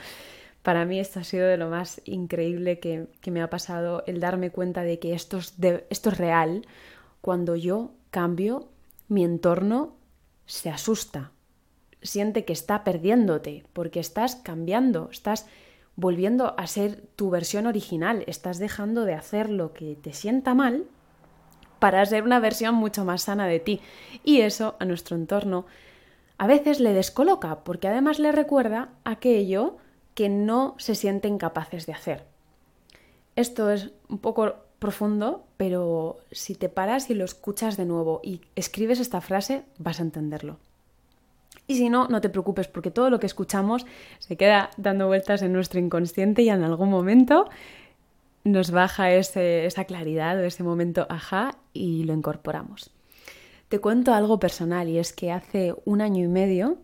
Para 0.62 0.84
mí 0.84 1.00
esto 1.00 1.18
ha 1.18 1.24
sido 1.24 1.48
de 1.48 1.56
lo 1.56 1.68
más 1.68 2.00
increíble 2.04 2.78
que, 2.78 3.08
me 3.30 3.42
ha 3.42 3.50
pasado, 3.50 4.04
el 4.06 4.20
darme 4.20 4.50
cuenta 4.50 4.84
de 4.84 5.00
que 5.00 5.14
esto 5.14 5.38
esto 5.38 6.10
es 6.10 6.18
real 6.18 6.64
cuando 7.20 7.56
yo 7.56 7.90
cambio 8.12 8.68
mi 9.08 9.24
entorno 9.24 9.96
se 10.46 10.70
asusta, 10.70 11.32
siente 12.02 12.44
que 12.44 12.52
está 12.52 12.84
perdiéndote, 12.84 13.64
porque 13.72 14.00
estás 14.00 14.36
cambiando, 14.36 15.08
estás 15.10 15.46
volviendo 15.96 16.54
a 16.58 16.66
ser 16.66 17.02
tu 17.16 17.30
versión 17.30 17.66
original, 17.66 18.24
estás 18.26 18.58
dejando 18.58 19.04
de 19.04 19.14
hacer 19.14 19.50
lo 19.50 19.72
que 19.72 19.94
te 19.96 20.12
sienta 20.12 20.54
mal 20.54 20.84
para 21.78 22.04
ser 22.06 22.22
una 22.22 22.38
versión 22.38 22.74
mucho 22.74 23.04
más 23.04 23.22
sana 23.22 23.46
de 23.46 23.60
ti. 23.60 23.80
Y 24.24 24.40
eso 24.40 24.76
a 24.78 24.84
nuestro 24.84 25.16
entorno 25.16 25.66
a 26.38 26.46
veces 26.46 26.80
le 26.80 26.92
descoloca, 26.92 27.64
porque 27.64 27.88
además 27.88 28.18
le 28.18 28.32
recuerda 28.32 28.90
aquello 29.04 29.76
que 30.14 30.28
no 30.28 30.74
se 30.78 30.94
sienten 30.94 31.38
capaces 31.38 31.86
de 31.86 31.92
hacer. 31.92 32.24
Esto 33.36 33.70
es 33.70 33.90
un 34.08 34.18
poco 34.18 34.56
profundo, 34.82 35.44
pero 35.56 36.18
si 36.32 36.56
te 36.56 36.68
paras 36.68 37.08
y 37.08 37.14
lo 37.14 37.24
escuchas 37.24 37.76
de 37.76 37.84
nuevo 37.84 38.20
y 38.24 38.40
escribes 38.56 38.98
esta 38.98 39.20
frase, 39.20 39.62
vas 39.78 40.00
a 40.00 40.02
entenderlo. 40.02 40.58
Y 41.68 41.76
si 41.76 41.88
no, 41.88 42.08
no 42.08 42.20
te 42.20 42.28
preocupes 42.28 42.66
porque 42.66 42.90
todo 42.90 43.08
lo 43.08 43.20
que 43.20 43.26
escuchamos 43.26 43.86
se 44.18 44.36
queda 44.36 44.70
dando 44.76 45.06
vueltas 45.06 45.40
en 45.42 45.52
nuestro 45.52 45.78
inconsciente 45.78 46.42
y 46.42 46.48
en 46.48 46.64
algún 46.64 46.90
momento 46.90 47.48
nos 48.42 48.72
baja 48.72 49.12
esa 49.12 49.84
claridad 49.84 50.36
o 50.38 50.42
ese 50.42 50.64
momento 50.64 51.06
ajá 51.08 51.54
y 51.72 52.02
lo 52.02 52.12
incorporamos. 52.12 52.90
Te 53.68 53.78
cuento 53.78 54.12
algo 54.12 54.40
personal 54.40 54.88
y 54.88 54.98
es 54.98 55.12
que 55.12 55.30
hace 55.30 55.76
un 55.84 56.00
año 56.00 56.24
y 56.24 56.28
medio, 56.28 56.78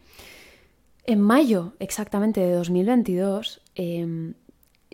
en 1.05 1.21
mayo 1.21 1.73
exactamente 1.81 2.41
de 2.41 2.53
2022, 2.53 3.61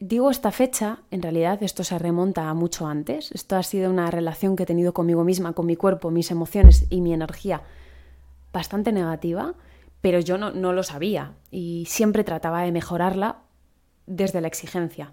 Digo 0.06 0.30
esta 0.30 0.50
fecha, 0.50 0.98
en 1.10 1.22
realidad 1.22 1.62
esto 1.62 1.82
se 1.82 1.98
remonta 1.98 2.50
a 2.50 2.52
mucho 2.52 2.86
antes. 2.86 3.32
Esto 3.32 3.56
ha 3.56 3.62
sido 3.62 3.90
una 3.90 4.10
relación 4.10 4.54
que 4.54 4.64
he 4.64 4.66
tenido 4.66 4.92
conmigo 4.92 5.24
misma, 5.24 5.54
con 5.54 5.64
mi 5.64 5.76
cuerpo, 5.76 6.10
mis 6.10 6.30
emociones 6.30 6.84
y 6.90 7.00
mi 7.00 7.14
energía 7.14 7.62
bastante 8.52 8.92
negativa, 8.92 9.54
pero 10.02 10.20
yo 10.20 10.36
no, 10.36 10.50
lo 10.50 10.82
sabía 10.82 11.32
y 11.50 11.86
siempre 11.88 12.22
trataba 12.22 12.64
de 12.64 12.70
mejorarla 12.70 13.38
desde 14.06 14.42
la 14.42 14.48
exigencia. 14.48 15.10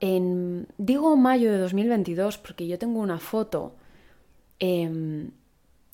En, 0.00 0.66
digo 0.78 1.14
mayo 1.18 1.52
de 1.52 1.58
2022 1.58 2.38
porque 2.38 2.66
yo 2.66 2.78
tengo 2.78 3.00
una 3.00 3.18
foto 3.18 3.74
em, 4.60 5.32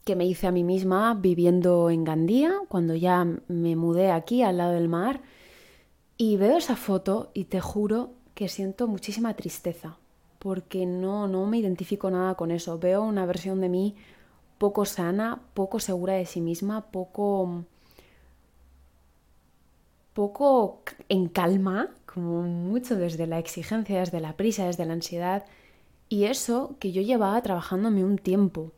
que 0.05 0.15
me 0.15 0.27
hice 0.27 0.47
a 0.47 0.53
mí 0.53 0.63
misma 0.63 1.15
viviendo 1.15 1.91
en 1.91 2.05
Gandía, 2.05 2.53
cuando 2.69 2.95
ya 2.95 3.27
me 3.49 3.75
mudé 3.75 4.13
aquí 4.13 4.45
al 4.45 4.59
lado 4.59 4.75
del 4.75 4.89
mar 4.89 5.23
y 6.25 6.37
veo 6.37 6.59
esa 6.59 6.77
foto 6.77 7.33
y 7.35 7.47
te 7.47 7.61
juro 7.61 8.13
que 8.37 8.47
siento 8.49 8.87
muchísima 8.87 9.35
tristeza, 9.35 9.97
porque 10.39 10.87
no, 10.87 11.27
no 11.27 11.47
me 11.47 11.59
identifico 11.59 12.13
nada 12.13 12.37
con 12.37 12.53
eso. 12.53 12.79
Veo 12.79 13.03
una 13.03 13.27
versión 13.27 13.61
de 13.61 13.69
mí 13.69 13.97
poco 14.57 14.85
sana, 14.85 15.43
poco 15.53 15.81
segura 15.81 16.13
de 16.13 16.25
sí 16.25 16.41
misma, 16.41 16.93
poco 16.93 17.65
poco 20.15 20.83
en 21.09 21.27
calma, 21.27 21.91
como 22.07 22.43
mucho 22.43 22.95
desde 22.95 23.27
la 23.27 23.41
exigencia, 23.41 23.99
desde 23.99 24.21
la 24.21 24.37
prisa, 24.37 24.67
desde 24.67 24.85
la 24.85 24.93
ansiedad, 24.93 25.45
y 26.09 26.27
eso 26.27 26.77
que 26.79 26.93
yo 26.93 27.03
llevaba 27.03 27.43
trabajándome 27.43 28.05
un 28.05 28.17
tiempo. 28.17 28.71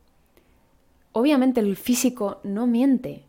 Obviamente 1.11 1.59
el 1.59 1.75
físico 1.75 2.39
no 2.43 2.65
miente. 2.65 3.21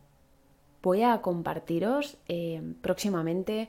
Voy 0.83 1.03
a 1.03 1.21
compartiros 1.21 2.17
eh, 2.29 2.63
próximamente 2.81 3.69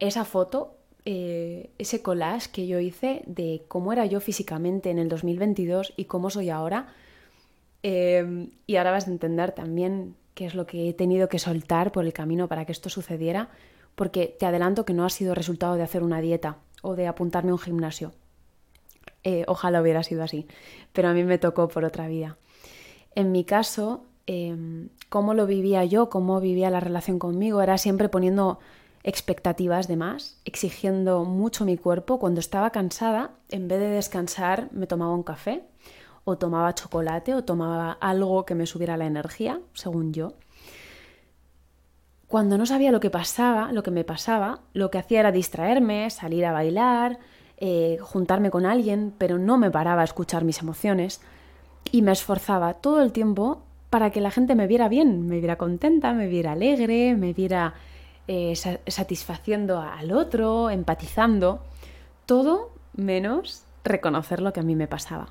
esa 0.00 0.24
foto, 0.24 0.74
eh, 1.04 1.70
ese 1.78 2.02
collage 2.02 2.50
que 2.50 2.66
yo 2.66 2.78
hice 2.78 3.22
de 3.26 3.62
cómo 3.68 3.92
era 3.92 4.06
yo 4.06 4.20
físicamente 4.20 4.90
en 4.90 4.98
el 4.98 5.08
2022 5.08 5.94
y 5.96 6.04
cómo 6.04 6.30
soy 6.30 6.50
ahora. 6.50 6.88
Eh, 7.82 8.48
y 8.66 8.76
ahora 8.76 8.90
vas 8.90 9.08
a 9.08 9.10
entender 9.10 9.52
también 9.52 10.14
qué 10.34 10.46
es 10.46 10.54
lo 10.54 10.66
que 10.66 10.88
he 10.88 10.94
tenido 10.94 11.28
que 11.28 11.38
soltar 11.38 11.92
por 11.92 12.04
el 12.04 12.12
camino 12.12 12.48
para 12.48 12.64
que 12.64 12.72
esto 12.72 12.90
sucediera, 12.90 13.48
porque 13.94 14.36
te 14.38 14.46
adelanto 14.46 14.84
que 14.84 14.92
no 14.92 15.04
ha 15.04 15.10
sido 15.10 15.34
resultado 15.34 15.74
de 15.76 15.82
hacer 15.82 16.02
una 16.02 16.20
dieta 16.20 16.58
o 16.82 16.94
de 16.94 17.06
apuntarme 17.06 17.50
a 17.50 17.54
un 17.54 17.58
gimnasio. 17.58 18.12
Eh, 19.24 19.44
ojalá 19.48 19.82
hubiera 19.82 20.02
sido 20.02 20.22
así, 20.22 20.46
pero 20.92 21.08
a 21.08 21.12
mí 21.12 21.24
me 21.24 21.38
tocó 21.38 21.68
por 21.68 21.84
otra 21.84 22.06
vida. 22.06 22.36
En 23.14 23.32
mi 23.32 23.44
caso, 23.44 24.04
cómo 25.08 25.32
lo 25.32 25.46
vivía 25.46 25.84
yo, 25.86 26.10
cómo 26.10 26.38
vivía 26.38 26.68
la 26.70 26.80
relación 26.80 27.18
conmigo, 27.18 27.62
era 27.62 27.78
siempre 27.78 28.10
poniendo 28.10 28.60
expectativas 29.02 29.88
de 29.88 29.96
más, 29.96 30.40
exigiendo 30.44 31.24
mucho 31.24 31.64
mi 31.64 31.76
cuerpo. 31.76 32.18
Cuando 32.18 32.40
estaba 32.40 32.70
cansada, 32.70 33.30
en 33.48 33.68
vez 33.68 33.80
de 33.80 33.88
descansar, 33.88 34.68
me 34.72 34.86
tomaba 34.86 35.14
un 35.14 35.22
café 35.22 35.62
o 36.24 36.36
tomaba 36.36 36.74
chocolate 36.74 37.34
o 37.34 37.44
tomaba 37.44 37.92
algo 37.92 38.44
que 38.44 38.54
me 38.54 38.66
subiera 38.66 38.96
la 38.96 39.06
energía, 39.06 39.60
según 39.72 40.12
yo. 40.12 40.34
Cuando 42.26 42.58
no 42.58 42.66
sabía 42.66 42.92
lo 42.92 43.00
que 43.00 43.08
pasaba, 43.08 43.72
lo 43.72 43.82
que 43.82 43.90
me 43.90 44.04
pasaba, 44.04 44.60
lo 44.74 44.90
que 44.90 44.98
hacía 44.98 45.20
era 45.20 45.32
distraerme, 45.32 46.10
salir 46.10 46.44
a 46.44 46.52
bailar, 46.52 47.18
eh, 47.56 47.96
juntarme 48.02 48.50
con 48.50 48.66
alguien, 48.66 49.14
pero 49.16 49.38
no 49.38 49.56
me 49.56 49.70
paraba 49.70 50.02
a 50.02 50.04
escuchar 50.04 50.44
mis 50.44 50.60
emociones 50.60 51.22
y 51.90 52.02
me 52.02 52.12
esforzaba 52.12 52.74
todo 52.74 53.00
el 53.00 53.12
tiempo 53.12 53.62
para 53.88 54.10
que 54.10 54.20
la 54.20 54.30
gente 54.30 54.54
me 54.54 54.66
viera 54.66 54.88
bien, 54.88 55.26
me 55.26 55.38
viera 55.38 55.56
contenta, 55.56 56.12
me 56.12 56.26
viera 56.26 56.52
alegre, 56.52 57.16
me 57.16 57.32
viera 57.32 57.72
eh, 58.28 58.54
satisfaciendo 58.86 59.80
al 59.80 60.12
otro, 60.12 60.68
empatizando, 60.68 61.62
todo 62.26 62.70
menos 62.94 63.64
reconocer 63.84 64.40
lo 64.40 64.52
que 64.52 64.60
a 64.60 64.62
mí 64.62 64.76
me 64.76 64.86
pasaba. 64.86 65.30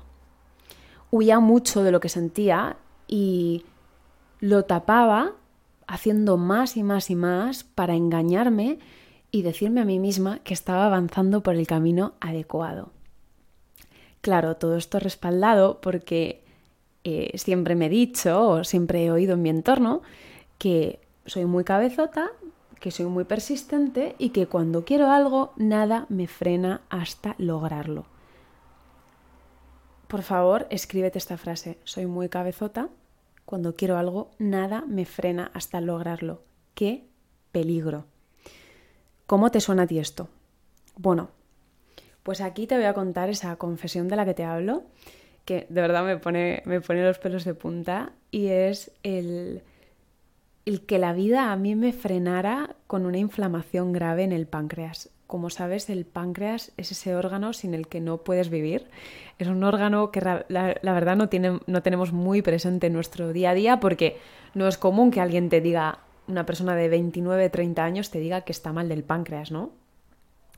Huía 1.10 1.38
mucho 1.38 1.84
de 1.84 1.92
lo 1.92 2.00
que 2.00 2.08
sentía 2.08 2.76
y 3.06 3.64
lo 4.40 4.64
tapaba 4.64 5.34
haciendo 5.86 6.36
más 6.36 6.76
y 6.76 6.82
más 6.82 7.08
y 7.08 7.14
más 7.14 7.62
para 7.62 7.94
engañarme 7.94 8.78
y 9.30 9.42
decirme 9.42 9.80
a 9.80 9.84
mí 9.84 9.98
misma 9.98 10.40
que 10.40 10.54
estaba 10.54 10.86
avanzando 10.86 11.42
por 11.42 11.54
el 11.54 11.66
camino 11.66 12.14
adecuado. 12.20 12.90
Claro, 14.20 14.56
todo 14.56 14.76
esto 14.76 14.98
respaldado 14.98 15.80
porque 15.80 16.42
eh, 17.04 17.30
siempre 17.36 17.74
me 17.74 17.86
he 17.86 17.90
dicho 17.90 18.48
o 18.48 18.64
siempre 18.64 19.04
he 19.04 19.10
oído 19.12 19.34
en 19.34 19.42
mi 19.42 19.50
entorno 19.50 20.02
que 20.58 20.98
soy 21.26 21.44
muy 21.44 21.62
cabezota, 21.62 22.30
que 22.80 22.90
soy 22.90 23.06
muy 23.06 23.24
persistente 23.24 24.14
y 24.18 24.30
que 24.30 24.46
cuando 24.46 24.84
quiero 24.84 25.10
algo 25.10 25.52
nada 25.56 26.06
me 26.08 26.26
frena 26.26 26.82
hasta 26.88 27.34
lograrlo. 27.38 28.06
Por 30.08 30.22
favor, 30.22 30.66
escríbete 30.70 31.18
esta 31.18 31.36
frase. 31.36 31.78
Soy 31.84 32.06
muy 32.06 32.28
cabezota. 32.28 32.88
Cuando 33.44 33.74
quiero 33.74 33.98
algo, 33.98 34.30
nada 34.38 34.84
me 34.86 35.04
frena 35.04 35.50
hasta 35.54 35.80
lograrlo. 35.80 36.42
¡Qué 36.74 37.06
peligro! 37.52 38.06
¿Cómo 39.26 39.50
te 39.50 39.60
suena 39.60 39.82
a 39.82 39.86
ti 39.86 39.98
esto? 39.98 40.28
Bueno, 40.96 41.30
pues 42.22 42.40
aquí 42.40 42.66
te 42.66 42.76
voy 42.76 42.86
a 42.86 42.94
contar 42.94 43.28
esa 43.28 43.56
confesión 43.56 44.08
de 44.08 44.16
la 44.16 44.24
que 44.24 44.34
te 44.34 44.44
hablo, 44.44 44.84
que 45.44 45.66
de 45.68 45.80
verdad 45.80 46.04
me 46.04 46.16
pone, 46.16 46.62
me 46.64 46.80
pone 46.80 47.02
los 47.04 47.18
pelos 47.18 47.44
de 47.44 47.54
punta, 47.54 48.12
y 48.30 48.48
es 48.48 48.90
el, 49.02 49.62
el 50.68 50.82
que 50.82 50.98
la 50.98 51.14
vida 51.14 51.50
a 51.50 51.56
mí 51.56 51.74
me 51.74 51.94
frenara 51.94 52.76
con 52.86 53.06
una 53.06 53.16
inflamación 53.16 53.92
grave 53.92 54.24
en 54.24 54.32
el 54.32 54.46
páncreas. 54.46 55.08
Como 55.26 55.48
sabes, 55.48 55.88
el 55.88 56.04
páncreas 56.04 56.72
es 56.76 56.92
ese 56.92 57.16
órgano 57.16 57.54
sin 57.54 57.72
el 57.72 57.88
que 57.88 58.02
no 58.02 58.18
puedes 58.18 58.50
vivir. 58.50 58.86
Es 59.38 59.48
un 59.48 59.64
órgano 59.64 60.10
que 60.10 60.20
la, 60.20 60.76
verdad 60.82 61.16
no, 61.16 61.30
tiene, 61.30 61.58
no 61.66 61.82
tenemos 61.82 62.12
muy 62.12 62.42
presente 62.42 62.88
en 62.88 62.92
nuestro 62.92 63.32
día 63.32 63.50
a 63.50 63.54
día 63.54 63.80
porque 63.80 64.18
no 64.52 64.68
es 64.68 64.76
común 64.76 65.10
que 65.10 65.22
alguien 65.22 65.48
te 65.48 65.62
diga, 65.62 66.00
una 66.26 66.44
persona 66.44 66.76
de 66.76 66.90
29, 66.90 67.48
30 67.48 67.82
años 67.82 68.10
te 68.10 68.18
diga 68.18 68.42
que 68.42 68.52
está 68.52 68.70
mal 68.70 68.90
del 68.90 69.04
páncreas, 69.04 69.50
¿no? 69.50 69.70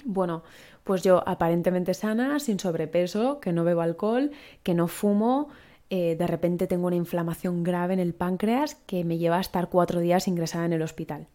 Bueno, 0.04 0.42
pues 0.82 1.02
yo 1.02 1.22
aparentemente 1.24 1.94
sana, 1.94 2.40
sin 2.40 2.58
sobrepeso, 2.58 3.38
que 3.38 3.52
no 3.52 3.62
bebo 3.62 3.82
alcohol, 3.82 4.32
que 4.64 4.74
no 4.74 4.88
fumo, 4.88 5.50
eh, 5.90 6.16
de 6.16 6.26
repente 6.26 6.66
tengo 6.66 6.86
una 6.86 6.96
inflamación 6.96 7.62
grave 7.62 7.94
en 7.94 8.00
el 8.00 8.14
páncreas 8.14 8.76
que 8.86 9.04
me 9.04 9.18
lleva 9.18 9.38
a 9.38 9.40
estar 9.40 9.68
cuatro 9.68 10.00
días 10.00 10.28
ingresada 10.28 10.64
en 10.64 10.72
el 10.72 10.82
hospital. 10.82 11.26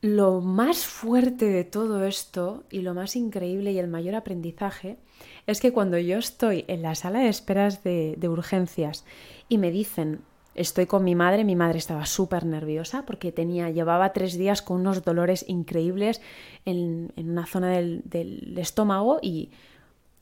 Lo 0.00 0.40
más 0.40 0.84
fuerte 0.84 1.46
de 1.46 1.64
todo 1.64 2.04
esto 2.04 2.64
y 2.70 2.80
lo 2.80 2.92
más 2.92 3.16
increíble 3.16 3.72
y 3.72 3.78
el 3.78 3.88
mayor 3.88 4.16
aprendizaje 4.16 4.98
es 5.46 5.60
que 5.60 5.72
cuando 5.72 5.98
yo 5.98 6.18
estoy 6.18 6.64
en 6.68 6.82
la 6.82 6.94
sala 6.94 7.20
de 7.20 7.28
esperas 7.28 7.82
de 7.82 8.28
urgencias 8.28 9.06
y 9.48 9.56
me 9.56 9.70
dicen 9.70 10.20
Estoy 10.54 10.86
con 10.86 11.02
mi 11.02 11.16
madre, 11.16 11.42
mi 11.42 11.56
madre 11.56 11.78
estaba 11.78 12.06
súper 12.06 12.46
nerviosa 12.46 13.04
porque 13.04 13.32
tenía, 13.32 13.70
llevaba 13.70 14.12
tres 14.12 14.38
días 14.38 14.62
con 14.62 14.80
unos 14.80 15.04
dolores 15.04 15.44
increíbles 15.48 16.20
en, 16.64 17.12
una 17.16 17.46
zona 17.46 17.70
del, 17.70 18.54
estómago 18.56 19.18
y 19.20 19.50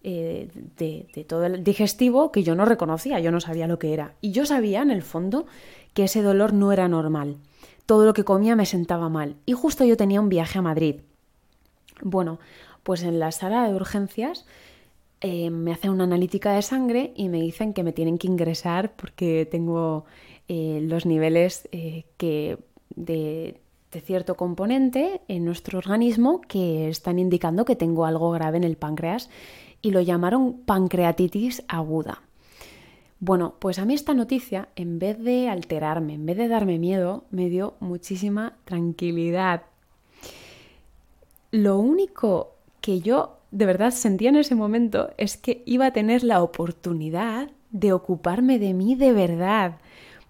eh, 0.04 0.48
de, 0.76 1.24
todo 1.24 1.46
el 1.46 1.62
digestivo 1.62 2.32
que 2.32 2.42
yo 2.42 2.54
no 2.54 2.64
reconocía, 2.64 3.20
yo 3.20 3.30
no 3.30 3.40
sabía 3.40 3.66
lo 3.66 3.78
que 3.78 3.92
era. 3.92 4.14
Y 4.20 4.32
yo 4.32 4.46
sabía 4.46 4.82
en 4.82 4.90
el 4.90 5.02
fondo 5.02 5.46
que 5.94 6.04
ese 6.04 6.22
dolor 6.22 6.52
no 6.52 6.72
era 6.72 6.88
normal. 6.88 7.36
Todo 7.86 8.04
lo 8.04 8.12
que 8.12 8.24
comía 8.24 8.56
me 8.56 8.66
sentaba 8.66 9.08
mal. 9.08 9.36
Y 9.46 9.52
justo 9.52 9.84
yo 9.84 9.96
tenía 9.96 10.20
un 10.20 10.28
viaje 10.28 10.58
a 10.58 10.62
Madrid. 10.62 10.96
Bueno, 12.02 12.40
pues 12.82 13.02
en 13.02 13.18
la 13.18 13.30
sala 13.30 13.68
de 13.68 13.74
urgencias 13.74 14.44
eh, 15.20 15.50
me 15.50 15.72
hacen 15.72 15.90
una 15.90 16.04
analítica 16.04 16.52
de 16.52 16.62
sangre 16.62 17.12
y 17.14 17.28
me 17.28 17.40
dicen 17.40 17.72
que 17.72 17.84
me 17.84 17.92
tienen 17.92 18.18
que 18.18 18.26
ingresar 18.26 18.92
porque 18.96 19.46
tengo 19.48 20.04
eh, 20.48 20.80
los 20.82 21.06
niveles 21.06 21.68
que 22.16 22.58
de, 22.96 23.60
cierto 24.00 24.36
componente 24.36 25.20
en 25.28 25.44
nuestro 25.44 25.78
organismo 25.78 26.40
que 26.40 26.88
están 26.88 27.18
indicando 27.18 27.64
que 27.64 27.76
tengo 27.76 28.06
algo 28.06 28.30
grave 28.30 28.56
en 28.56 28.64
el 28.64 28.76
páncreas 28.76 29.28
y 29.82 29.90
lo 29.90 30.00
llamaron 30.00 30.60
pancreatitis 30.64 31.64
aguda. 31.68 32.22
Bueno, 33.20 33.54
pues 33.58 33.78
a 33.78 33.84
mí 33.84 33.94
esta 33.94 34.14
noticia, 34.14 34.68
en 34.74 34.98
vez 34.98 35.18
de 35.18 35.48
alterarme, 35.48 36.14
en 36.14 36.26
vez 36.26 36.36
de 36.36 36.48
darme 36.48 36.78
miedo, 36.78 37.24
me 37.30 37.48
dio 37.48 37.74
muchísima 37.78 38.54
tranquilidad. 38.64 39.62
Lo 41.52 41.78
único 41.78 42.54
que 42.80 43.00
yo 43.00 43.38
de 43.52 43.66
verdad 43.66 43.92
sentía 43.92 44.30
en 44.30 44.36
ese 44.36 44.54
momento 44.54 45.10
es 45.18 45.36
que 45.36 45.62
iba 45.66 45.86
a 45.86 45.92
tener 45.92 46.24
la 46.24 46.42
oportunidad 46.42 47.50
de 47.70 47.92
ocuparme 47.92 48.58
de 48.58 48.74
mí 48.74 48.94
de 48.94 49.12
verdad. 49.12 49.76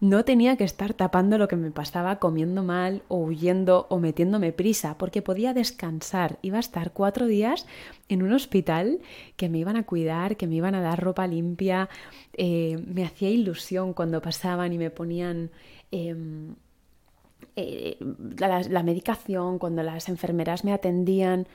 No 0.03 0.25
tenía 0.25 0.57
que 0.57 0.65
estar 0.65 0.95
tapando 0.95 1.39
lo 1.39 1.47
que 1.47 1.55
me 1.55 1.71
pasaba 1.71 2.19
comiendo 2.19 2.65
mal 2.65 3.03
o 3.07 3.19
huyendo 3.19 3.87
o 3.89 4.01
metiéndome 4.01 4.53
prisa, 4.53 4.99
porque 4.99 5.23
podía 5.23 5.55
descansar. 5.55 6.41
Iba 6.43 6.57
a 6.57 6.61
estar 6.61 6.93
cuatro 6.93 7.29
días 7.29 7.67
en 8.09 8.25
un 8.25 8.33
hospital 8.33 8.99
que 9.37 9.49
me 9.49 9.59
iban 9.59 9.77
a 9.77 9.85
cuidar, 9.85 10.37
que 10.37 10.49
me 10.49 10.57
iban 10.57 10.75
a 10.75 10.81
dar 10.81 11.01
ropa 11.01 11.29
limpia. 11.29 11.89
Eh, 12.33 12.83
me 12.85 13.05
hacía 13.05 13.31
ilusión 13.31 13.93
cuando 13.95 14.21
pasaban 14.21 14.73
y 14.73 14.79
me 14.79 14.91
ponían 14.91 15.53
em, 15.93 16.57
eh, 17.55 17.97
la 18.39 18.83
medicación, 18.83 19.61
cuando 19.61 19.85
las 19.85 20.09
enfermeras 20.09 20.65
me 20.65 20.73
atendían 20.73 21.47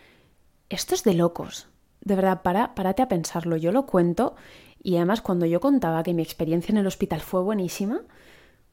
esto 0.70 0.96
es 0.96 1.04
de 1.04 1.16
locos. 1.16 1.68
De 2.02 2.16
verdad, 2.16 2.42
para, 2.44 2.76
párate 2.76 3.02
a 3.02 3.08
pensarlo. 3.08 3.58
Yo 3.58 3.74
lo 3.74 3.86
cuento 3.86 4.36
y 4.82 4.96
además 4.96 5.22
cuando 5.22 5.46
yo 5.46 5.60
contaba 5.60 6.04
que 6.04 6.14
mi 6.14 6.22
experiencia 6.22 6.72
en 6.72 6.78
el 6.78 6.88
hospital 6.88 7.22
fue 7.22 7.42
buenísima, 7.42 8.02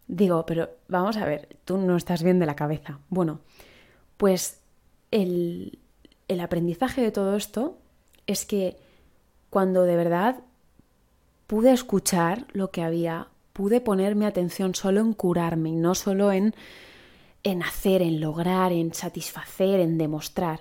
digo, 0.07 0.45
pero 0.47 0.71
vamos 0.89 1.17
a 1.17 1.25
ver, 1.25 1.57
tú 1.65 1.79
no 1.79 1.97
estás 1.97 2.23
bien 2.23 2.39
de 2.39 2.47
la 2.47 2.57
cabeza. 2.57 2.99
Bueno, 3.09 3.41
pues 4.17 4.61
el, 5.11 5.79
el 6.29 6.41
aprendizaje 6.41 7.03
de 7.03 7.11
todo 7.11 7.37
esto 7.37 7.79
es 8.27 8.47
que 8.47 8.77
cuando 9.51 9.83
de 9.83 9.97
verdad 9.97 10.41
pude 11.47 11.73
escuchar 11.73 12.47
lo 12.53 12.71
que 12.71 12.83
había, 12.83 13.29
pude 13.53 13.81
ponerme 13.81 14.27
atención 14.27 14.75
solo 14.75 15.01
en 15.01 15.13
curarme 15.13 15.71
y 15.71 15.77
no 15.77 15.95
solo 15.95 16.33
en, 16.33 16.55
en 17.43 17.63
hacer, 17.63 18.03
en 18.03 18.21
lograr, 18.21 18.73
en 18.73 18.95
satisfacer, 18.95 19.81
en 19.81 19.99
demostrar 19.99 20.61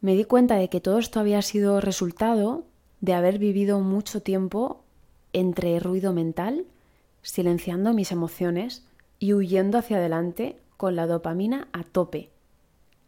me 0.00 0.14
di 0.14 0.24
cuenta 0.24 0.56
de 0.56 0.68
que 0.68 0.80
todo 0.80 0.98
esto 0.98 1.20
había 1.20 1.42
sido 1.42 1.80
resultado 1.80 2.64
de 3.00 3.14
haber 3.14 3.38
vivido 3.38 3.80
mucho 3.80 4.22
tiempo 4.22 4.84
entre 5.32 5.80
ruido 5.80 6.12
mental, 6.12 6.64
silenciando 7.26 7.92
mis 7.92 8.12
emociones 8.12 8.86
y 9.18 9.34
huyendo 9.34 9.78
hacia 9.78 9.96
adelante 9.96 10.56
con 10.76 10.94
la 10.94 11.06
dopamina 11.06 11.68
a 11.72 11.82
tope, 11.82 12.30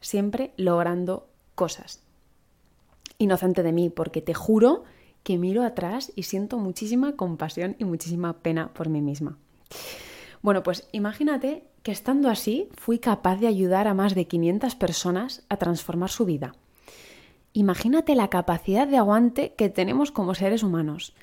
siempre 0.00 0.52
logrando 0.56 1.28
cosas. 1.54 2.02
Inocente 3.18 3.62
de 3.62 3.72
mí, 3.72 3.90
porque 3.90 4.20
te 4.20 4.34
juro 4.34 4.84
que 5.22 5.38
miro 5.38 5.62
atrás 5.62 6.12
y 6.16 6.24
siento 6.24 6.58
muchísima 6.58 7.16
compasión 7.16 7.76
y 7.78 7.84
muchísima 7.84 8.34
pena 8.38 8.74
por 8.74 8.88
mí 8.88 9.00
misma. 9.00 9.38
Bueno, 10.42 10.62
pues 10.62 10.88
imagínate 10.92 11.64
que 11.82 11.92
estando 11.92 12.28
así 12.28 12.68
fui 12.76 12.98
capaz 12.98 13.36
de 13.36 13.46
ayudar 13.46 13.86
a 13.86 13.94
más 13.94 14.14
de 14.14 14.26
500 14.26 14.74
personas 14.74 15.44
a 15.48 15.56
transformar 15.58 16.10
su 16.10 16.24
vida 16.24 16.54
imagínate 17.52 18.14
la 18.14 18.28
capacidad 18.28 18.86
de 18.86 18.96
aguante 18.96 19.54
que 19.54 19.68
tenemos 19.68 20.12
como 20.12 20.34
seres 20.34 20.62
humanos. 20.62 21.14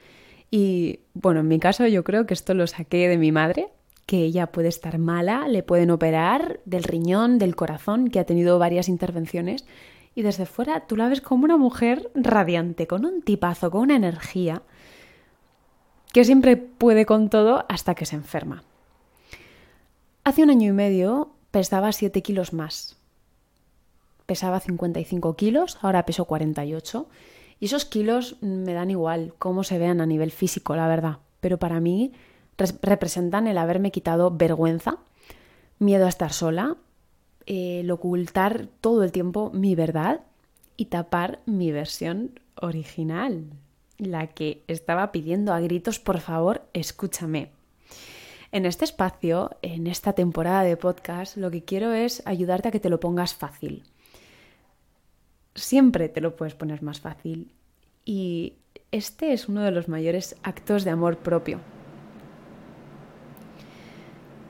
Y 0.52 1.00
bueno, 1.14 1.42
en 1.42 1.48
mi 1.48 1.60
caso 1.60 1.88
yo 1.88 2.04
creo 2.04 2.26
que 2.26 2.34
esto 2.34 2.54
lo 2.54 2.68
saqué 2.68 3.08
de 3.08 3.18
mi 3.18 3.32
madre, 3.32 3.70
que 4.06 4.18
ella 4.18 4.48
puede 4.48 4.68
estar 4.68 4.98
mala, 4.98 5.48
le 5.48 5.64
pueden 5.64 5.92
operar 5.92 6.60
del 6.66 6.84
riñón, 6.84 7.40
del 7.40 7.56
corazón, 7.56 8.10
que 8.10 8.20
ha 8.20 8.26
tenido 8.26 8.60
varias 8.60 8.88
intervenciones, 8.88 9.66
y 10.14 10.22
desde 10.22 10.46
fuera 10.46 10.88
tú 10.88 10.96
la 10.96 11.10
ves 11.10 11.22
como 11.22 11.44
una 11.44 11.58
mujer 11.58 12.12
radiante, 12.14 12.88
con 12.88 13.06
un 13.06 13.22
tipazo, 13.22 13.72
con 13.72 13.82
una 13.82 13.96
energía, 13.96 14.62
que 16.14 16.24
siempre 16.24 16.56
puede 16.56 17.06
con 17.06 17.30
todo 17.30 17.66
hasta 17.68 17.96
que 17.96 18.06
se 18.06 18.16
enferma. 18.16 18.64
Hace 20.24 20.44
un 20.44 20.50
año 20.50 20.70
y 20.70 20.74
medio 20.74 21.32
pesaba 21.52 21.92
7 21.92 22.22
kilos 22.22 22.54
más 22.54 22.98
pesaba 24.26 24.60
55 24.60 25.36
kilos, 25.36 25.78
ahora 25.82 26.06
peso 26.06 26.26
48. 26.26 27.08
Y 27.60 27.66
esos 27.66 27.86
kilos 27.86 28.38
me 28.42 28.74
dan 28.74 28.92
igual 28.92 29.34
cómo 29.38 29.64
se 29.64 29.78
vean 29.78 30.02
a 30.02 30.06
nivel 30.06 30.32
físico, 30.32 30.76
la 30.76 30.88
verdad. 30.88 31.20
Pero 31.40 31.58
para 31.58 31.80
mí 31.80 32.12
representan 32.82 33.48
el 33.48 33.58
haberme 33.58 33.92
quitado 33.92 34.32
vergüenza, 34.32 34.98
miedo 35.80 36.06
a 36.06 36.10
estar 36.10 36.34
sola, 36.34 36.78
el 37.46 37.90
ocultar 37.92 38.68
todo 38.82 39.04
el 39.04 39.12
tiempo 39.12 39.52
mi 39.54 39.76
verdad 39.76 40.22
y 40.78 40.86
tapar 40.86 41.40
mi 41.46 41.72
versión 41.72 42.40
original, 42.56 43.46
la 43.98 44.28
que 44.28 44.64
estaba 44.68 45.12
pidiendo 45.12 45.54
a 45.54 45.60
gritos, 45.60 46.00
por 46.00 46.20
favor, 46.20 46.64
escúchame. 46.74 47.52
En 48.52 48.66
este 48.66 48.86
espacio, 48.86 49.52
en 49.62 49.88
esta 49.88 50.14
temporada 50.14 50.64
de 50.64 50.78
podcast, 50.78 51.38
lo 51.38 51.52
que 51.52 51.64
quiero 51.64 51.94
es 51.94 52.22
ayudarte 52.26 52.70
a 52.70 52.72
que 52.72 52.80
te 52.80 52.90
lo 52.90 53.00
pongas 53.00 53.34
fácil. 53.34 53.84
Siempre 55.56 56.10
te 56.10 56.22
lo 56.22 56.36
puedes 56.36 56.54
poner 56.54 56.84
más 56.84 57.00
fácil. 57.00 57.52
Y 58.04 58.54
este 58.92 59.34
es 59.34 59.50
uno 59.50 59.62
de 59.62 59.72
los 59.72 59.88
mayores 59.88 60.36
actos 60.44 60.84
de 60.84 60.92
amor 60.92 61.18
propio. 61.18 61.60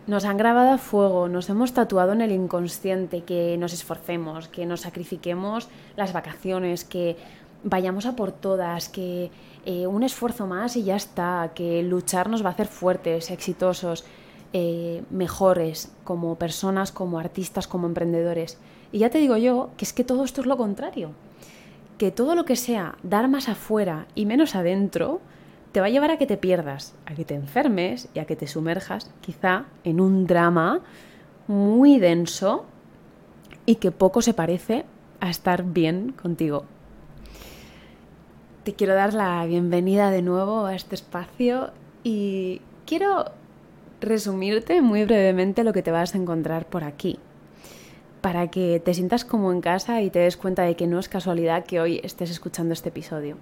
Nos 0.07 0.25
han 0.25 0.37
grabado 0.37 0.71
a 0.71 0.77
fuego, 0.77 1.27
nos 1.29 1.49
hemos 1.49 1.73
tatuado 1.73 2.13
en 2.13 2.21
el 2.21 2.31
inconsciente 2.31 3.23
que 3.23 3.57
nos 3.57 3.73
esforcemos, 3.73 4.47
que 4.47 4.65
nos 4.67 4.81
sacrifiquemos 4.81 5.67
las 5.95 6.13
vacaciones, 6.13 6.83
que 6.83 7.15
vayamos 7.63 8.05
a 8.05 8.15
por 8.15 8.31
todas, 8.31 8.87
que 8.87 9.31
eh, 9.65 9.87
un 9.87 10.03
esfuerzo 10.03 10.45
más 10.45 10.75
y 10.75 10.83
ya 10.83 10.95
está, 10.95 11.51
que 11.55 11.81
luchar 11.81 12.29
nos 12.29 12.43
va 12.43 12.49
a 12.49 12.51
hacer 12.51 12.67
fuertes, 12.67 13.31
exitosos, 13.31 14.05
eh, 14.53 15.03
mejores 15.09 15.91
como 16.03 16.35
personas, 16.35 16.91
como 16.91 17.17
artistas, 17.17 17.67
como 17.67 17.87
emprendedores. 17.87 18.59
Y 18.95 18.99
ya 18.99 19.09
te 19.09 19.17
digo 19.17 19.35
yo 19.35 19.71
que 19.75 19.83
es 19.83 19.91
que 19.91 20.05
todo 20.05 20.23
esto 20.23 20.39
es 20.39 20.47
lo 20.47 20.55
contrario, 20.55 21.11
que 21.97 22.11
todo 22.11 22.33
lo 22.33 22.45
que 22.45 22.55
sea 22.55 22.95
dar 23.03 23.27
más 23.27 23.49
afuera 23.49 24.07
y 24.15 24.25
menos 24.25 24.55
adentro, 24.55 25.19
te 25.73 25.81
va 25.81 25.87
a 25.87 25.89
llevar 25.89 26.11
a 26.11 26.17
que 26.17 26.25
te 26.25 26.37
pierdas, 26.37 26.95
a 27.05 27.13
que 27.13 27.25
te 27.25 27.35
enfermes 27.35 28.07
y 28.13 28.19
a 28.19 28.25
que 28.25 28.37
te 28.37 28.47
sumerjas 28.47 29.11
quizá 29.19 29.65
en 29.83 29.99
un 29.99 30.27
drama 30.27 30.79
muy 31.49 31.99
denso 31.99 32.63
y 33.65 33.75
que 33.75 33.91
poco 33.91 34.21
se 34.21 34.33
parece 34.33 34.85
a 35.19 35.29
estar 35.29 35.65
bien 35.65 36.13
contigo. 36.13 36.63
Te 38.63 38.75
quiero 38.75 38.95
dar 38.95 39.13
la 39.13 39.45
bienvenida 39.45 40.09
de 40.09 40.21
nuevo 40.21 40.67
a 40.67 40.73
este 40.73 40.95
espacio 40.95 41.71
y 42.05 42.61
quiero 42.85 43.25
resumirte 43.99 44.81
muy 44.81 45.03
brevemente 45.03 45.65
lo 45.65 45.73
que 45.73 45.83
te 45.83 45.91
vas 45.91 46.15
a 46.15 46.17
encontrar 46.17 46.65
por 46.65 46.85
aquí, 46.85 47.19
para 48.25 48.47
que 48.47 48.81
te 48.83 48.95
sientas 48.95 49.23
como 49.23 49.51
en 49.51 49.61
casa 49.61 50.01
y 50.01 50.09
te 50.09 50.17
des 50.17 50.35
cuenta 50.35 50.63
de 50.63 50.75
que 50.75 50.87
no 50.87 50.97
es 50.97 51.07
casualidad 51.07 51.63
que 51.63 51.79
hoy 51.79 52.01
estés 52.01 52.31
escuchando 52.31 52.73
este 52.73 52.89
episodio. 52.89 53.37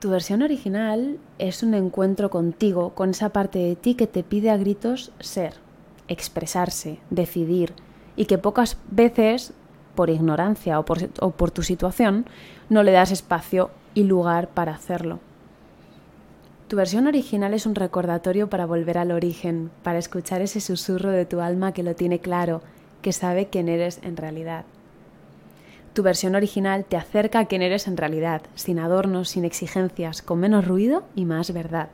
Tu 0.00 0.10
versión 0.10 0.42
original 0.42 1.18
es 1.38 1.62
un 1.62 1.74
encuentro 1.74 2.30
contigo, 2.30 2.96
con 2.96 3.10
esa 3.10 3.28
parte 3.28 3.60
de 3.60 3.76
ti 3.76 3.94
que 3.94 4.08
te 4.08 4.24
pide 4.24 4.50
a 4.50 4.56
gritos 4.56 5.12
ser, 5.20 5.54
expresarse, 6.08 6.98
decidir, 7.10 7.74
y 8.16 8.24
que 8.24 8.38
pocas 8.38 8.76
veces 8.90 9.52
por 9.94 10.10
ignorancia 10.10 10.80
o 10.80 10.84
por, 10.84 11.50
tu 11.52 11.62
situación, 11.62 12.26
no 12.68 12.82
le 12.82 12.90
das 12.90 13.12
espacio 13.12 13.70
y 13.94 14.02
lugar 14.02 14.48
para 14.48 14.72
hacerlo. 14.72 15.20
Tu 16.66 16.74
versión 16.74 17.06
original 17.06 17.54
es 17.54 17.66
un 17.66 17.76
recordatorio 17.76 18.50
para 18.50 18.66
volver 18.66 18.98
al 18.98 19.12
origen, 19.12 19.70
para 19.84 20.00
escuchar 20.00 20.42
ese 20.42 20.60
susurro 20.60 21.12
de 21.12 21.24
tu 21.24 21.40
alma 21.40 21.70
que 21.70 21.84
lo 21.84 21.94
tiene 21.94 22.18
claro, 22.18 22.62
que 23.02 23.12
sabe 23.12 23.48
quién 23.48 23.68
eres 23.68 24.00
en 24.02 24.16
realidad. 24.16 24.64
Tu 25.94 26.02
versión 26.02 26.34
original 26.34 26.84
te 26.84 26.96
acerca 26.96 27.40
a 27.40 27.44
quién 27.46 27.62
eres 27.62 27.88
en 27.88 27.96
realidad, 27.96 28.42
sin 28.54 28.78
adornos, 28.78 29.30
sin 29.30 29.44
exigencias, 29.44 30.22
con 30.22 30.38
menos 30.38 30.66
ruido 30.66 31.04
y 31.14 31.24
más 31.24 31.52
verdad. 31.52 31.88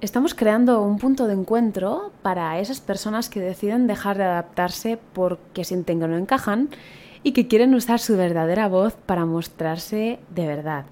Estamos 0.00 0.34
creando 0.34 0.82
un 0.82 0.98
punto 0.98 1.26
de 1.26 1.32
encuentro 1.32 2.12
para 2.22 2.58
esas 2.58 2.80
personas 2.80 3.30
que 3.30 3.40
deciden 3.40 3.86
dejar 3.86 4.18
de 4.18 4.24
adaptarse 4.24 4.98
porque 5.14 5.64
sienten 5.64 5.98
que 5.98 6.06
no 6.06 6.16
encajan 6.16 6.68
y 7.22 7.32
que 7.32 7.48
quieren 7.48 7.74
usar 7.74 7.98
su 8.00 8.16
verdadera 8.16 8.68
voz 8.68 8.94
para 9.06 9.24
mostrarse 9.24 10.20
de 10.34 10.46
verdad. 10.46 10.84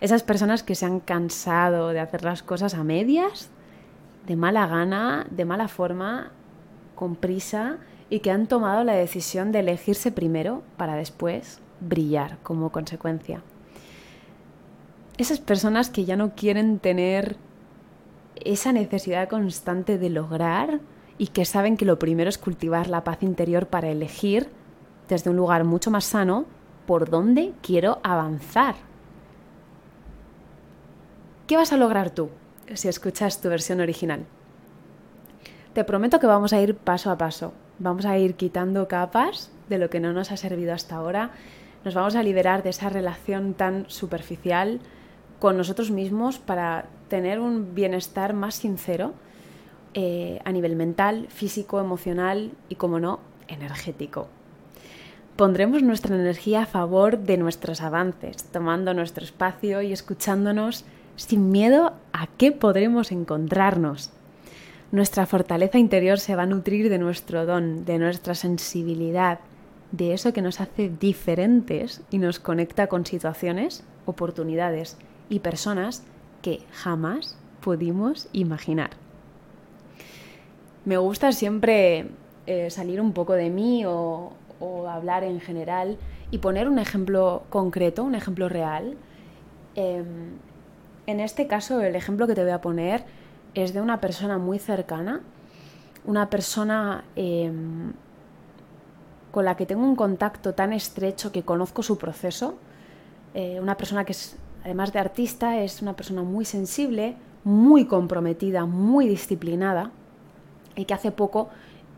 Esas 0.00 0.22
personas 0.22 0.62
que 0.62 0.76
se 0.76 0.86
han 0.86 1.00
cansado 1.00 1.88
de 1.88 1.98
hacer 1.98 2.22
las 2.22 2.44
cosas 2.44 2.74
a 2.74 2.84
medias, 2.84 3.50
de 4.26 4.36
mala 4.36 4.68
gana, 4.68 5.26
de 5.30 5.44
mala 5.44 5.66
forma, 5.66 6.30
con 6.98 7.14
prisa 7.14 7.76
y 8.10 8.18
que 8.18 8.32
han 8.32 8.48
tomado 8.48 8.82
la 8.82 8.94
decisión 8.94 9.52
de 9.52 9.60
elegirse 9.60 10.10
primero 10.10 10.64
para 10.76 10.96
después 10.96 11.60
brillar 11.78 12.38
como 12.42 12.72
consecuencia. 12.72 13.40
Esas 15.16 15.38
personas 15.38 15.90
que 15.90 16.04
ya 16.04 16.16
no 16.16 16.34
quieren 16.34 16.80
tener 16.80 17.36
esa 18.44 18.72
necesidad 18.72 19.28
constante 19.28 19.96
de 19.96 20.10
lograr 20.10 20.80
y 21.18 21.28
que 21.28 21.44
saben 21.44 21.76
que 21.76 21.84
lo 21.84 22.00
primero 22.00 22.28
es 22.28 22.36
cultivar 22.36 22.88
la 22.88 23.04
paz 23.04 23.22
interior 23.22 23.68
para 23.68 23.90
elegir 23.90 24.48
desde 25.08 25.30
un 25.30 25.36
lugar 25.36 25.62
mucho 25.62 25.92
más 25.92 26.04
sano 26.04 26.46
por 26.84 27.10
dónde 27.10 27.52
quiero 27.62 28.00
avanzar. 28.02 28.74
¿Qué 31.46 31.56
vas 31.56 31.72
a 31.72 31.76
lograr 31.76 32.10
tú 32.10 32.28
si 32.74 32.88
escuchas 32.88 33.40
tu 33.40 33.48
versión 33.48 33.80
original? 33.80 34.26
Te 35.78 35.84
prometo 35.84 36.18
que 36.18 36.26
vamos 36.26 36.52
a 36.52 36.60
ir 36.60 36.74
paso 36.74 37.08
a 37.08 37.18
paso. 37.18 37.52
Vamos 37.78 38.04
a 38.04 38.18
ir 38.18 38.34
quitando 38.34 38.88
capas 38.88 39.52
de 39.68 39.78
lo 39.78 39.90
que 39.90 40.00
no 40.00 40.12
nos 40.12 40.32
ha 40.32 40.36
servido 40.36 40.74
hasta 40.74 40.96
ahora. 40.96 41.30
Nos 41.84 41.94
vamos 41.94 42.16
a 42.16 42.24
liberar 42.24 42.64
de 42.64 42.70
esa 42.70 42.88
relación 42.88 43.54
tan 43.54 43.88
superficial 43.88 44.80
con 45.38 45.56
nosotros 45.56 45.92
mismos 45.92 46.40
para 46.40 46.86
tener 47.06 47.38
un 47.38 47.76
bienestar 47.76 48.34
más 48.34 48.56
sincero 48.56 49.12
eh, 49.94 50.40
a 50.44 50.50
nivel 50.50 50.74
mental, 50.74 51.28
físico, 51.28 51.78
emocional 51.78 52.50
y, 52.68 52.74
como 52.74 52.98
no, 52.98 53.20
energético. 53.46 54.26
Pondremos 55.36 55.84
nuestra 55.84 56.16
energía 56.16 56.62
a 56.62 56.66
favor 56.66 57.20
de 57.20 57.36
nuestros 57.36 57.82
avances, 57.82 58.42
tomando 58.50 58.94
nuestro 58.94 59.22
espacio 59.22 59.80
y 59.82 59.92
escuchándonos 59.92 60.84
sin 61.14 61.52
miedo 61.52 61.92
a 62.12 62.26
qué 62.36 62.50
podremos 62.50 63.12
encontrarnos. 63.12 64.10
Nuestra 64.90 65.26
fortaleza 65.26 65.78
interior 65.78 66.18
se 66.18 66.34
va 66.34 66.44
a 66.44 66.46
nutrir 66.46 66.88
de 66.88 66.98
nuestro 66.98 67.44
don, 67.44 67.84
de 67.84 67.98
nuestra 67.98 68.34
sensibilidad, 68.34 69.40
de 69.92 70.14
eso 70.14 70.32
que 70.32 70.40
nos 70.40 70.60
hace 70.60 70.88
diferentes 70.88 72.00
y 72.10 72.18
nos 72.18 72.38
conecta 72.38 72.86
con 72.86 73.04
situaciones, 73.04 73.84
oportunidades 74.06 74.96
y 75.28 75.40
personas 75.40 76.04
que 76.40 76.60
jamás 76.72 77.36
pudimos 77.60 78.28
imaginar. 78.32 78.90
Me 80.86 80.96
gusta 80.96 81.32
siempre 81.32 82.06
eh, 82.46 82.70
salir 82.70 83.00
un 83.00 83.12
poco 83.12 83.34
de 83.34 83.50
mí 83.50 83.84
o, 83.86 84.32
hablar 84.88 85.22
en 85.22 85.40
general 85.40 85.98
y 86.30 86.38
poner 86.38 86.66
un 86.68 86.78
ejemplo 86.78 87.44
concreto, 87.50 88.02
un 88.02 88.14
ejemplo 88.14 88.48
real. 88.48 88.96
Em, 89.76 90.38
en 91.06 91.20
este 91.20 91.46
caso, 91.46 91.80
el 91.80 91.94
ejemplo 91.94 92.26
que 92.26 92.34
te 92.34 92.42
voy 92.42 92.50
a 92.50 92.60
poner 92.60 93.04
es 93.62 93.72
de 93.74 93.80
una 93.80 94.00
persona 94.00 94.38
muy 94.38 94.58
cercana, 94.58 95.20
una 96.04 96.30
persona 96.30 97.04
em, 97.16 97.92
con 99.30 99.44
la 99.44 99.56
que 99.56 99.66
tengo 99.66 99.84
un 99.84 99.96
contacto 99.96 100.54
tan 100.54 100.72
estrecho 100.72 101.32
que 101.32 101.42
conozco 101.42 101.82
su 101.82 101.98
proceso, 101.98 102.56
eh, 103.34 103.58
una 103.60 103.76
persona 103.76 104.04
que 104.04 104.12
es 104.12 104.36
además 104.64 104.92
de 104.92 104.98
artista, 104.98 105.58
es 105.62 105.82
una 105.82 105.94
persona 105.94 106.22
muy 106.22 106.44
sensible, 106.44 107.16
muy 107.44 107.86
comprometida, 107.86 108.66
muy 108.66 109.08
disciplinada 109.08 109.90
y 110.76 110.84
que 110.84 110.94
hace 110.94 111.10
poco 111.10 111.48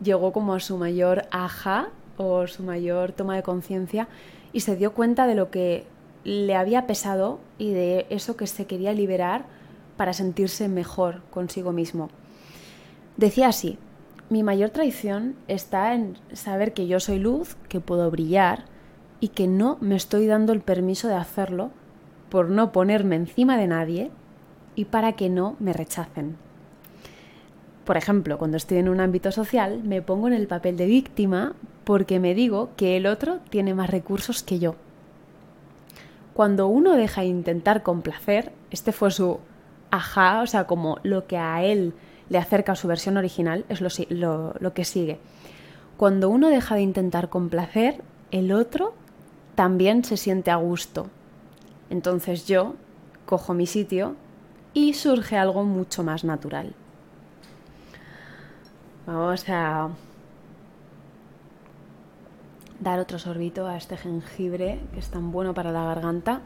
llegó 0.01 0.31
como 0.31 0.53
a 0.53 0.59
su 0.59 0.77
mayor 0.77 1.25
aja 1.31 1.89
o 2.17 2.47
su 2.47 2.63
mayor 2.63 3.11
toma 3.11 3.35
de 3.35 3.43
conciencia 3.43 4.07
y 4.53 4.61
se 4.61 4.75
dio 4.75 4.93
cuenta 4.93 5.27
de 5.27 5.35
lo 5.35 5.49
que 5.49 5.85
le 6.23 6.55
había 6.55 6.87
pesado 6.87 7.39
y 7.57 7.71
de 7.71 8.05
eso 8.09 8.37
que 8.37 8.47
se 8.47 8.65
quería 8.67 8.93
liberar 8.93 9.45
para 9.97 10.13
sentirse 10.13 10.67
mejor 10.67 11.21
consigo 11.31 11.71
mismo. 11.71 12.09
Decía 13.17 13.49
así, 13.49 13.77
mi 14.29 14.43
mayor 14.43 14.69
traición 14.69 15.35
está 15.47 15.93
en 15.93 16.17
saber 16.33 16.73
que 16.73 16.87
yo 16.87 16.99
soy 16.99 17.19
luz, 17.19 17.57
que 17.67 17.81
puedo 17.81 18.09
brillar 18.09 18.65
y 19.19 19.29
que 19.29 19.47
no 19.47 19.77
me 19.81 19.95
estoy 19.95 20.25
dando 20.25 20.53
el 20.53 20.61
permiso 20.61 21.07
de 21.07 21.15
hacerlo 21.15 21.71
por 22.29 22.49
no 22.49 22.71
ponerme 22.71 23.17
encima 23.17 23.57
de 23.57 23.67
nadie 23.67 24.11
y 24.75 24.85
para 24.85 25.13
que 25.13 25.29
no 25.29 25.57
me 25.59 25.73
rechacen. 25.73 26.37
Por 27.83 27.97
ejemplo, 27.97 28.37
cuando 28.37 28.57
estoy 28.57 28.77
en 28.77 28.89
un 28.89 29.01
ámbito 29.01 29.31
social, 29.31 29.83
me 29.83 30.01
pongo 30.01 30.27
en 30.27 30.33
el 30.33 30.47
papel 30.47 30.77
de 30.77 30.85
víctima 30.85 31.55
porque 31.83 32.19
me 32.19 32.33
digo 32.33 32.69
que 32.77 32.95
el 32.95 33.07
otro 33.07 33.39
tiene 33.49 33.73
más 33.73 33.89
recursos 33.89 34.43
que 34.43 34.59
yo. 34.59 34.75
Cuando 36.33 36.67
uno 36.67 36.95
deja 36.95 37.21
de 37.21 37.27
intentar 37.27 37.83
complacer, 37.83 38.53
este 38.69 38.93
fue 38.93 39.11
su 39.11 39.39
ajá, 39.91 40.41
o 40.41 40.47
sea, 40.47 40.65
como 40.65 40.97
lo 41.03 41.27
que 41.27 41.37
a 41.37 41.63
él 41.63 41.93
le 42.29 42.37
acerca 42.37 42.71
a 42.71 42.75
su 42.75 42.87
versión 42.87 43.17
original, 43.17 43.65
es 43.69 43.81
lo, 44.09 44.53
lo 44.59 44.73
que 44.73 44.85
sigue. 44.85 45.19
cuando 45.97 46.29
uno 46.29 46.49
deja 46.49 46.75
de 46.75 46.81
intentar 46.81 47.29
complacer, 47.29 48.01
el 48.31 48.51
otro 48.51 48.93
también 49.55 50.03
se 50.03 50.17
siente 50.17 50.49
a 50.49 50.55
gusto. 50.55 51.07
Entonces 51.89 52.47
yo 52.47 52.75
cojo 53.25 53.53
mi 53.53 53.67
sitio 53.67 54.15
y 54.73 54.93
surge 54.93 55.37
algo 55.37 55.63
mucho 55.63 56.03
más 56.03 56.23
natural. 56.23 56.73
Vamos 59.05 59.47
a 59.49 59.89
dar 62.79 62.99
otro 62.99 63.19
sorbito 63.19 63.67
a 63.67 63.77
este 63.77 63.97
jengibre 63.97 64.79
que 64.93 64.99
es 64.99 65.09
tan 65.09 65.31
bueno 65.31 65.53
para 65.53 65.71
la 65.71 65.83
garganta. 65.83 66.41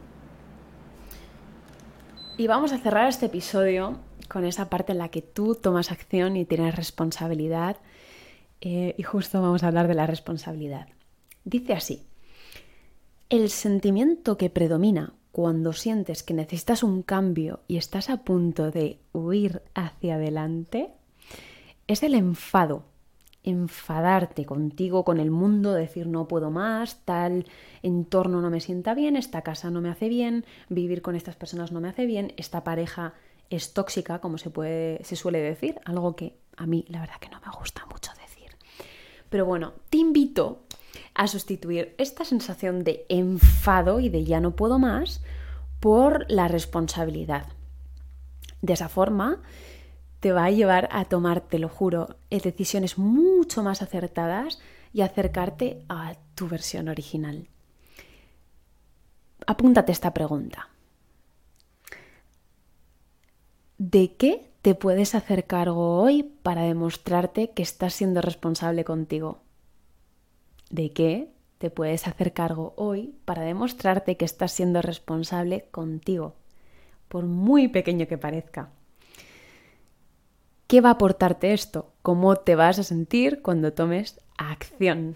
Y 2.38 2.48
vamos 2.48 2.74
a 2.74 2.80
cerrar 2.80 3.08
este 3.08 3.28
episodio 3.28 3.98
con 4.28 4.44
esa 4.44 4.70
parte 4.70 4.92
en 4.92 4.98
la 4.98 5.08
que 5.08 5.22
tú 5.22 5.56
tomas 5.56 5.90
acción 5.90 6.36
y 6.36 6.44
tienes 6.44 6.76
responsabilidad. 6.76 7.78
Eh, 8.60 8.94
y 8.98 9.04
justo 9.04 9.42
vamos 9.42 9.64
a 9.64 9.68
hablar 9.68 9.88
de 9.88 9.94
la 9.94 10.06
responsabilidad. 10.06 10.90
Dice 11.46 11.74
así, 11.74 12.04
el 13.30 13.50
sentimiento 13.50 14.38
que 14.38 14.50
predomina 14.50 15.14
cuando 15.32 15.72
sientes 15.72 16.24
que 16.24 16.34
necesitas 16.34 16.84
un 16.84 17.04
cambio 17.04 17.62
y 17.70 17.78
estás 17.78 18.10
a 18.10 18.18
punto 18.18 18.70
de 18.70 19.00
huir 19.14 19.62
hacia 19.74 20.16
adelante 20.16 20.90
es 21.88 22.04
el 22.04 22.16
enfado 22.16 22.84
enfadarte 23.46 24.46
contigo, 24.46 25.06
con 25.06 25.20
el 25.20 25.32
mundo, 25.32 25.74
decir 25.74 26.08
no 26.08 26.28
puedo 26.28 26.52
más, 26.52 27.02
tal 27.06 27.46
entorno 27.84 28.42
no 28.42 28.50
me 28.50 28.60
sienta 28.60 28.94
bien, 28.94 29.16
esta 29.16 29.44
casa 29.44 29.70
no 29.70 29.82
me 29.82 29.90
hace 29.90 30.10
bien, 30.10 30.46
vivir 30.70 31.02
con 31.02 31.16
estas 31.16 31.36
personas 31.36 31.72
no 31.72 31.80
me 31.80 31.90
hace 31.90 32.06
bien, 32.06 32.34
esta 32.38 32.64
pareja 32.64 33.14
es 33.50 33.74
tóxica, 33.74 34.20
como 34.20 34.38
se, 34.38 34.50
puede, 34.50 35.04
se 35.04 35.16
suele 35.16 35.40
decir, 35.40 35.80
algo 35.86 36.16
que 36.16 36.36
a 36.58 36.66
mí 36.66 36.86
la 36.90 37.02
verdad 37.02 37.20
que 37.20 37.30
no 37.30 37.40
me 37.40 37.52
gusta 37.58 37.86
mucho 37.86 38.12
decir. 38.20 38.50
Pero 39.30 39.46
bueno, 39.46 39.74
te 39.90 39.98
invito 39.98 40.64
a 41.14 41.28
sustituir 41.28 41.94
esta 41.98 42.26
sensación 42.26 42.84
de 42.84 43.06
enfado 43.10 44.00
y 44.00 44.10
de 44.10 44.24
ya 44.24 44.40
no 44.40 44.56
puedo 44.56 44.80
más 44.80 45.22
por 45.80 46.26
la 46.30 46.48
responsabilidad. 46.48 47.48
De 48.62 48.74
esa 48.74 48.90
forma, 48.90 49.42
te 50.26 50.32
va 50.32 50.46
a 50.46 50.50
llevar 50.50 50.90
a 50.92 51.06
tomar, 51.06 51.40
te 51.40 51.60
lo 51.60 51.70
juro, 51.70 52.16
eh, 52.32 52.42
decisiones 52.42 52.98
mucho 52.98 53.62
más 53.62 53.84
acertadas 53.84 54.58
y 54.92 55.02
acercarte 55.02 55.86
a 55.88 56.16
tu 56.34 56.48
versión 56.48 56.88
original. 56.88 57.48
Apúntate 59.46 59.92
esta 59.92 60.16
pregunta. 60.16 60.70
¿De 63.78 64.16
qué 64.16 64.50
te 64.64 64.74
puedes 64.74 65.14
hacer 65.14 65.46
cargo 65.46 66.02
hoy 66.02 66.24
para 66.24 66.64
demostrarte 66.64 67.52
que 67.52 67.62
estás 67.62 67.94
siendo 67.94 68.20
responsable 68.22 68.84
contigo? 68.84 69.44
¿De 70.72 70.92
qué 70.92 71.30
te 71.60 71.70
puedes 71.70 72.08
hacer 72.08 72.34
cargo 72.34 72.74
hoy 72.78 73.14
para 73.26 73.44
demostrarte 73.44 74.18
que 74.18 74.26
estás 74.26 74.54
siendo 74.54 74.82
responsable 74.82 75.68
contigo? 75.70 76.34
Por 77.10 77.26
muy 77.26 77.68
pequeño 77.68 78.08
que 78.08 78.18
parezca. 78.18 78.72
¿Qué 80.68 80.82
va 80.82 80.90
a 80.90 80.94
aportarte 80.94 81.54
esto? 81.54 81.92
¿Cómo 82.02 82.38
te 82.38 82.56
vas 82.56 82.80
a 82.80 82.84
sentir 82.84 83.44
cuando 83.44 83.74
tomes 83.74 84.20
acción? 84.38 85.16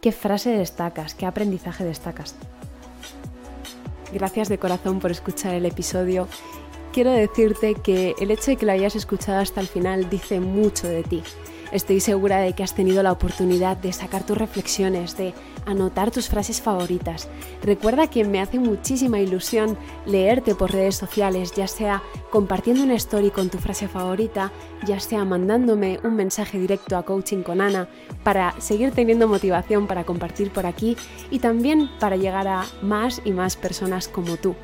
qué 0.00 0.12
frase 0.12 0.50
destacas, 0.50 1.14
qué 1.14 1.26
aprendizaje 1.26 1.84
destacas. 1.84 2.36
Gracias 4.12 4.48
de 4.48 4.58
corazón 4.58 5.00
por 5.00 5.10
escuchar 5.10 5.54
el 5.54 5.66
episodio. 5.66 6.28
Quiero 6.92 7.10
decirte 7.10 7.74
que 7.74 8.14
el 8.20 8.30
hecho 8.30 8.52
de 8.52 8.56
que 8.56 8.66
lo 8.66 8.72
hayas 8.72 8.94
escuchado 8.94 9.40
hasta 9.40 9.60
el 9.60 9.66
final 9.66 10.08
dice 10.08 10.40
mucho 10.40 10.86
de 10.88 11.02
ti. 11.02 11.22
Estoy 11.72 12.00
segura 12.00 12.38
de 12.38 12.52
que 12.52 12.62
has 12.62 12.74
tenido 12.74 13.02
la 13.02 13.12
oportunidad 13.12 13.76
de 13.76 13.92
sacar 13.92 14.24
tus 14.24 14.38
reflexiones, 14.38 15.16
de 15.16 15.34
anotar 15.66 16.12
tus 16.12 16.28
frases 16.28 16.60
favoritas. 16.60 17.28
Recuerda 17.62 18.08
que 18.08 18.24
me 18.24 18.40
hace 18.40 18.60
muchísima 18.60 19.18
ilusión 19.18 19.76
leerte 20.06 20.54
por 20.54 20.72
redes 20.72 20.94
sociales, 20.94 21.52
ya 21.56 21.66
sea 21.66 22.02
compartiendo 22.30 22.84
una 22.84 22.94
story 22.94 23.30
con 23.30 23.50
tu 23.50 23.58
frase 23.58 23.88
favorita, 23.88 24.52
ya 24.86 25.00
sea 25.00 25.24
mandándome 25.24 25.98
un 26.04 26.14
mensaje 26.14 26.58
directo 26.58 26.96
a 26.96 27.02
Coaching 27.02 27.42
con 27.42 27.60
Ana 27.60 27.88
para 28.22 28.54
seguir 28.60 28.92
teniendo 28.92 29.26
motivación 29.26 29.88
para 29.88 30.04
compartir 30.04 30.52
por 30.52 30.66
aquí 30.66 30.96
y 31.30 31.40
también 31.40 31.90
para 31.98 32.16
llegar 32.16 32.46
a 32.46 32.64
más 32.80 33.20
y 33.24 33.32
más 33.32 33.56
personas 33.56 34.06
como 34.06 34.36
tú. 34.36 34.54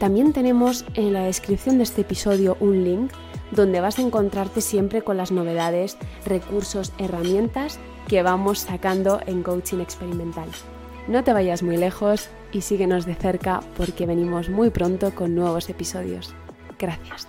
También 0.00 0.32
tenemos 0.32 0.84
en 0.94 1.12
la 1.12 1.22
descripción 1.22 1.78
de 1.78 1.84
este 1.84 2.00
episodio 2.00 2.56
un 2.58 2.82
link 2.82 3.12
donde 3.52 3.80
vas 3.80 3.98
a 3.98 4.02
encontrarte 4.02 4.60
siempre 4.60 5.02
con 5.02 5.16
las 5.16 5.30
novedades, 5.30 5.96
recursos, 6.26 6.92
herramientas 6.98 7.78
que 8.08 8.22
vamos 8.22 8.60
sacando 8.60 9.20
en 9.26 9.42
coaching 9.42 9.78
experimental. 9.78 10.48
No 11.06 11.22
te 11.24 11.32
vayas 11.32 11.62
muy 11.62 11.76
lejos 11.76 12.28
y 12.52 12.62
síguenos 12.62 13.06
de 13.06 13.14
cerca 13.14 13.60
porque 13.76 14.06
venimos 14.06 14.48
muy 14.48 14.70
pronto 14.70 15.14
con 15.14 15.34
nuevos 15.34 15.68
episodios. 15.68 16.34
Gracias. 16.78 17.28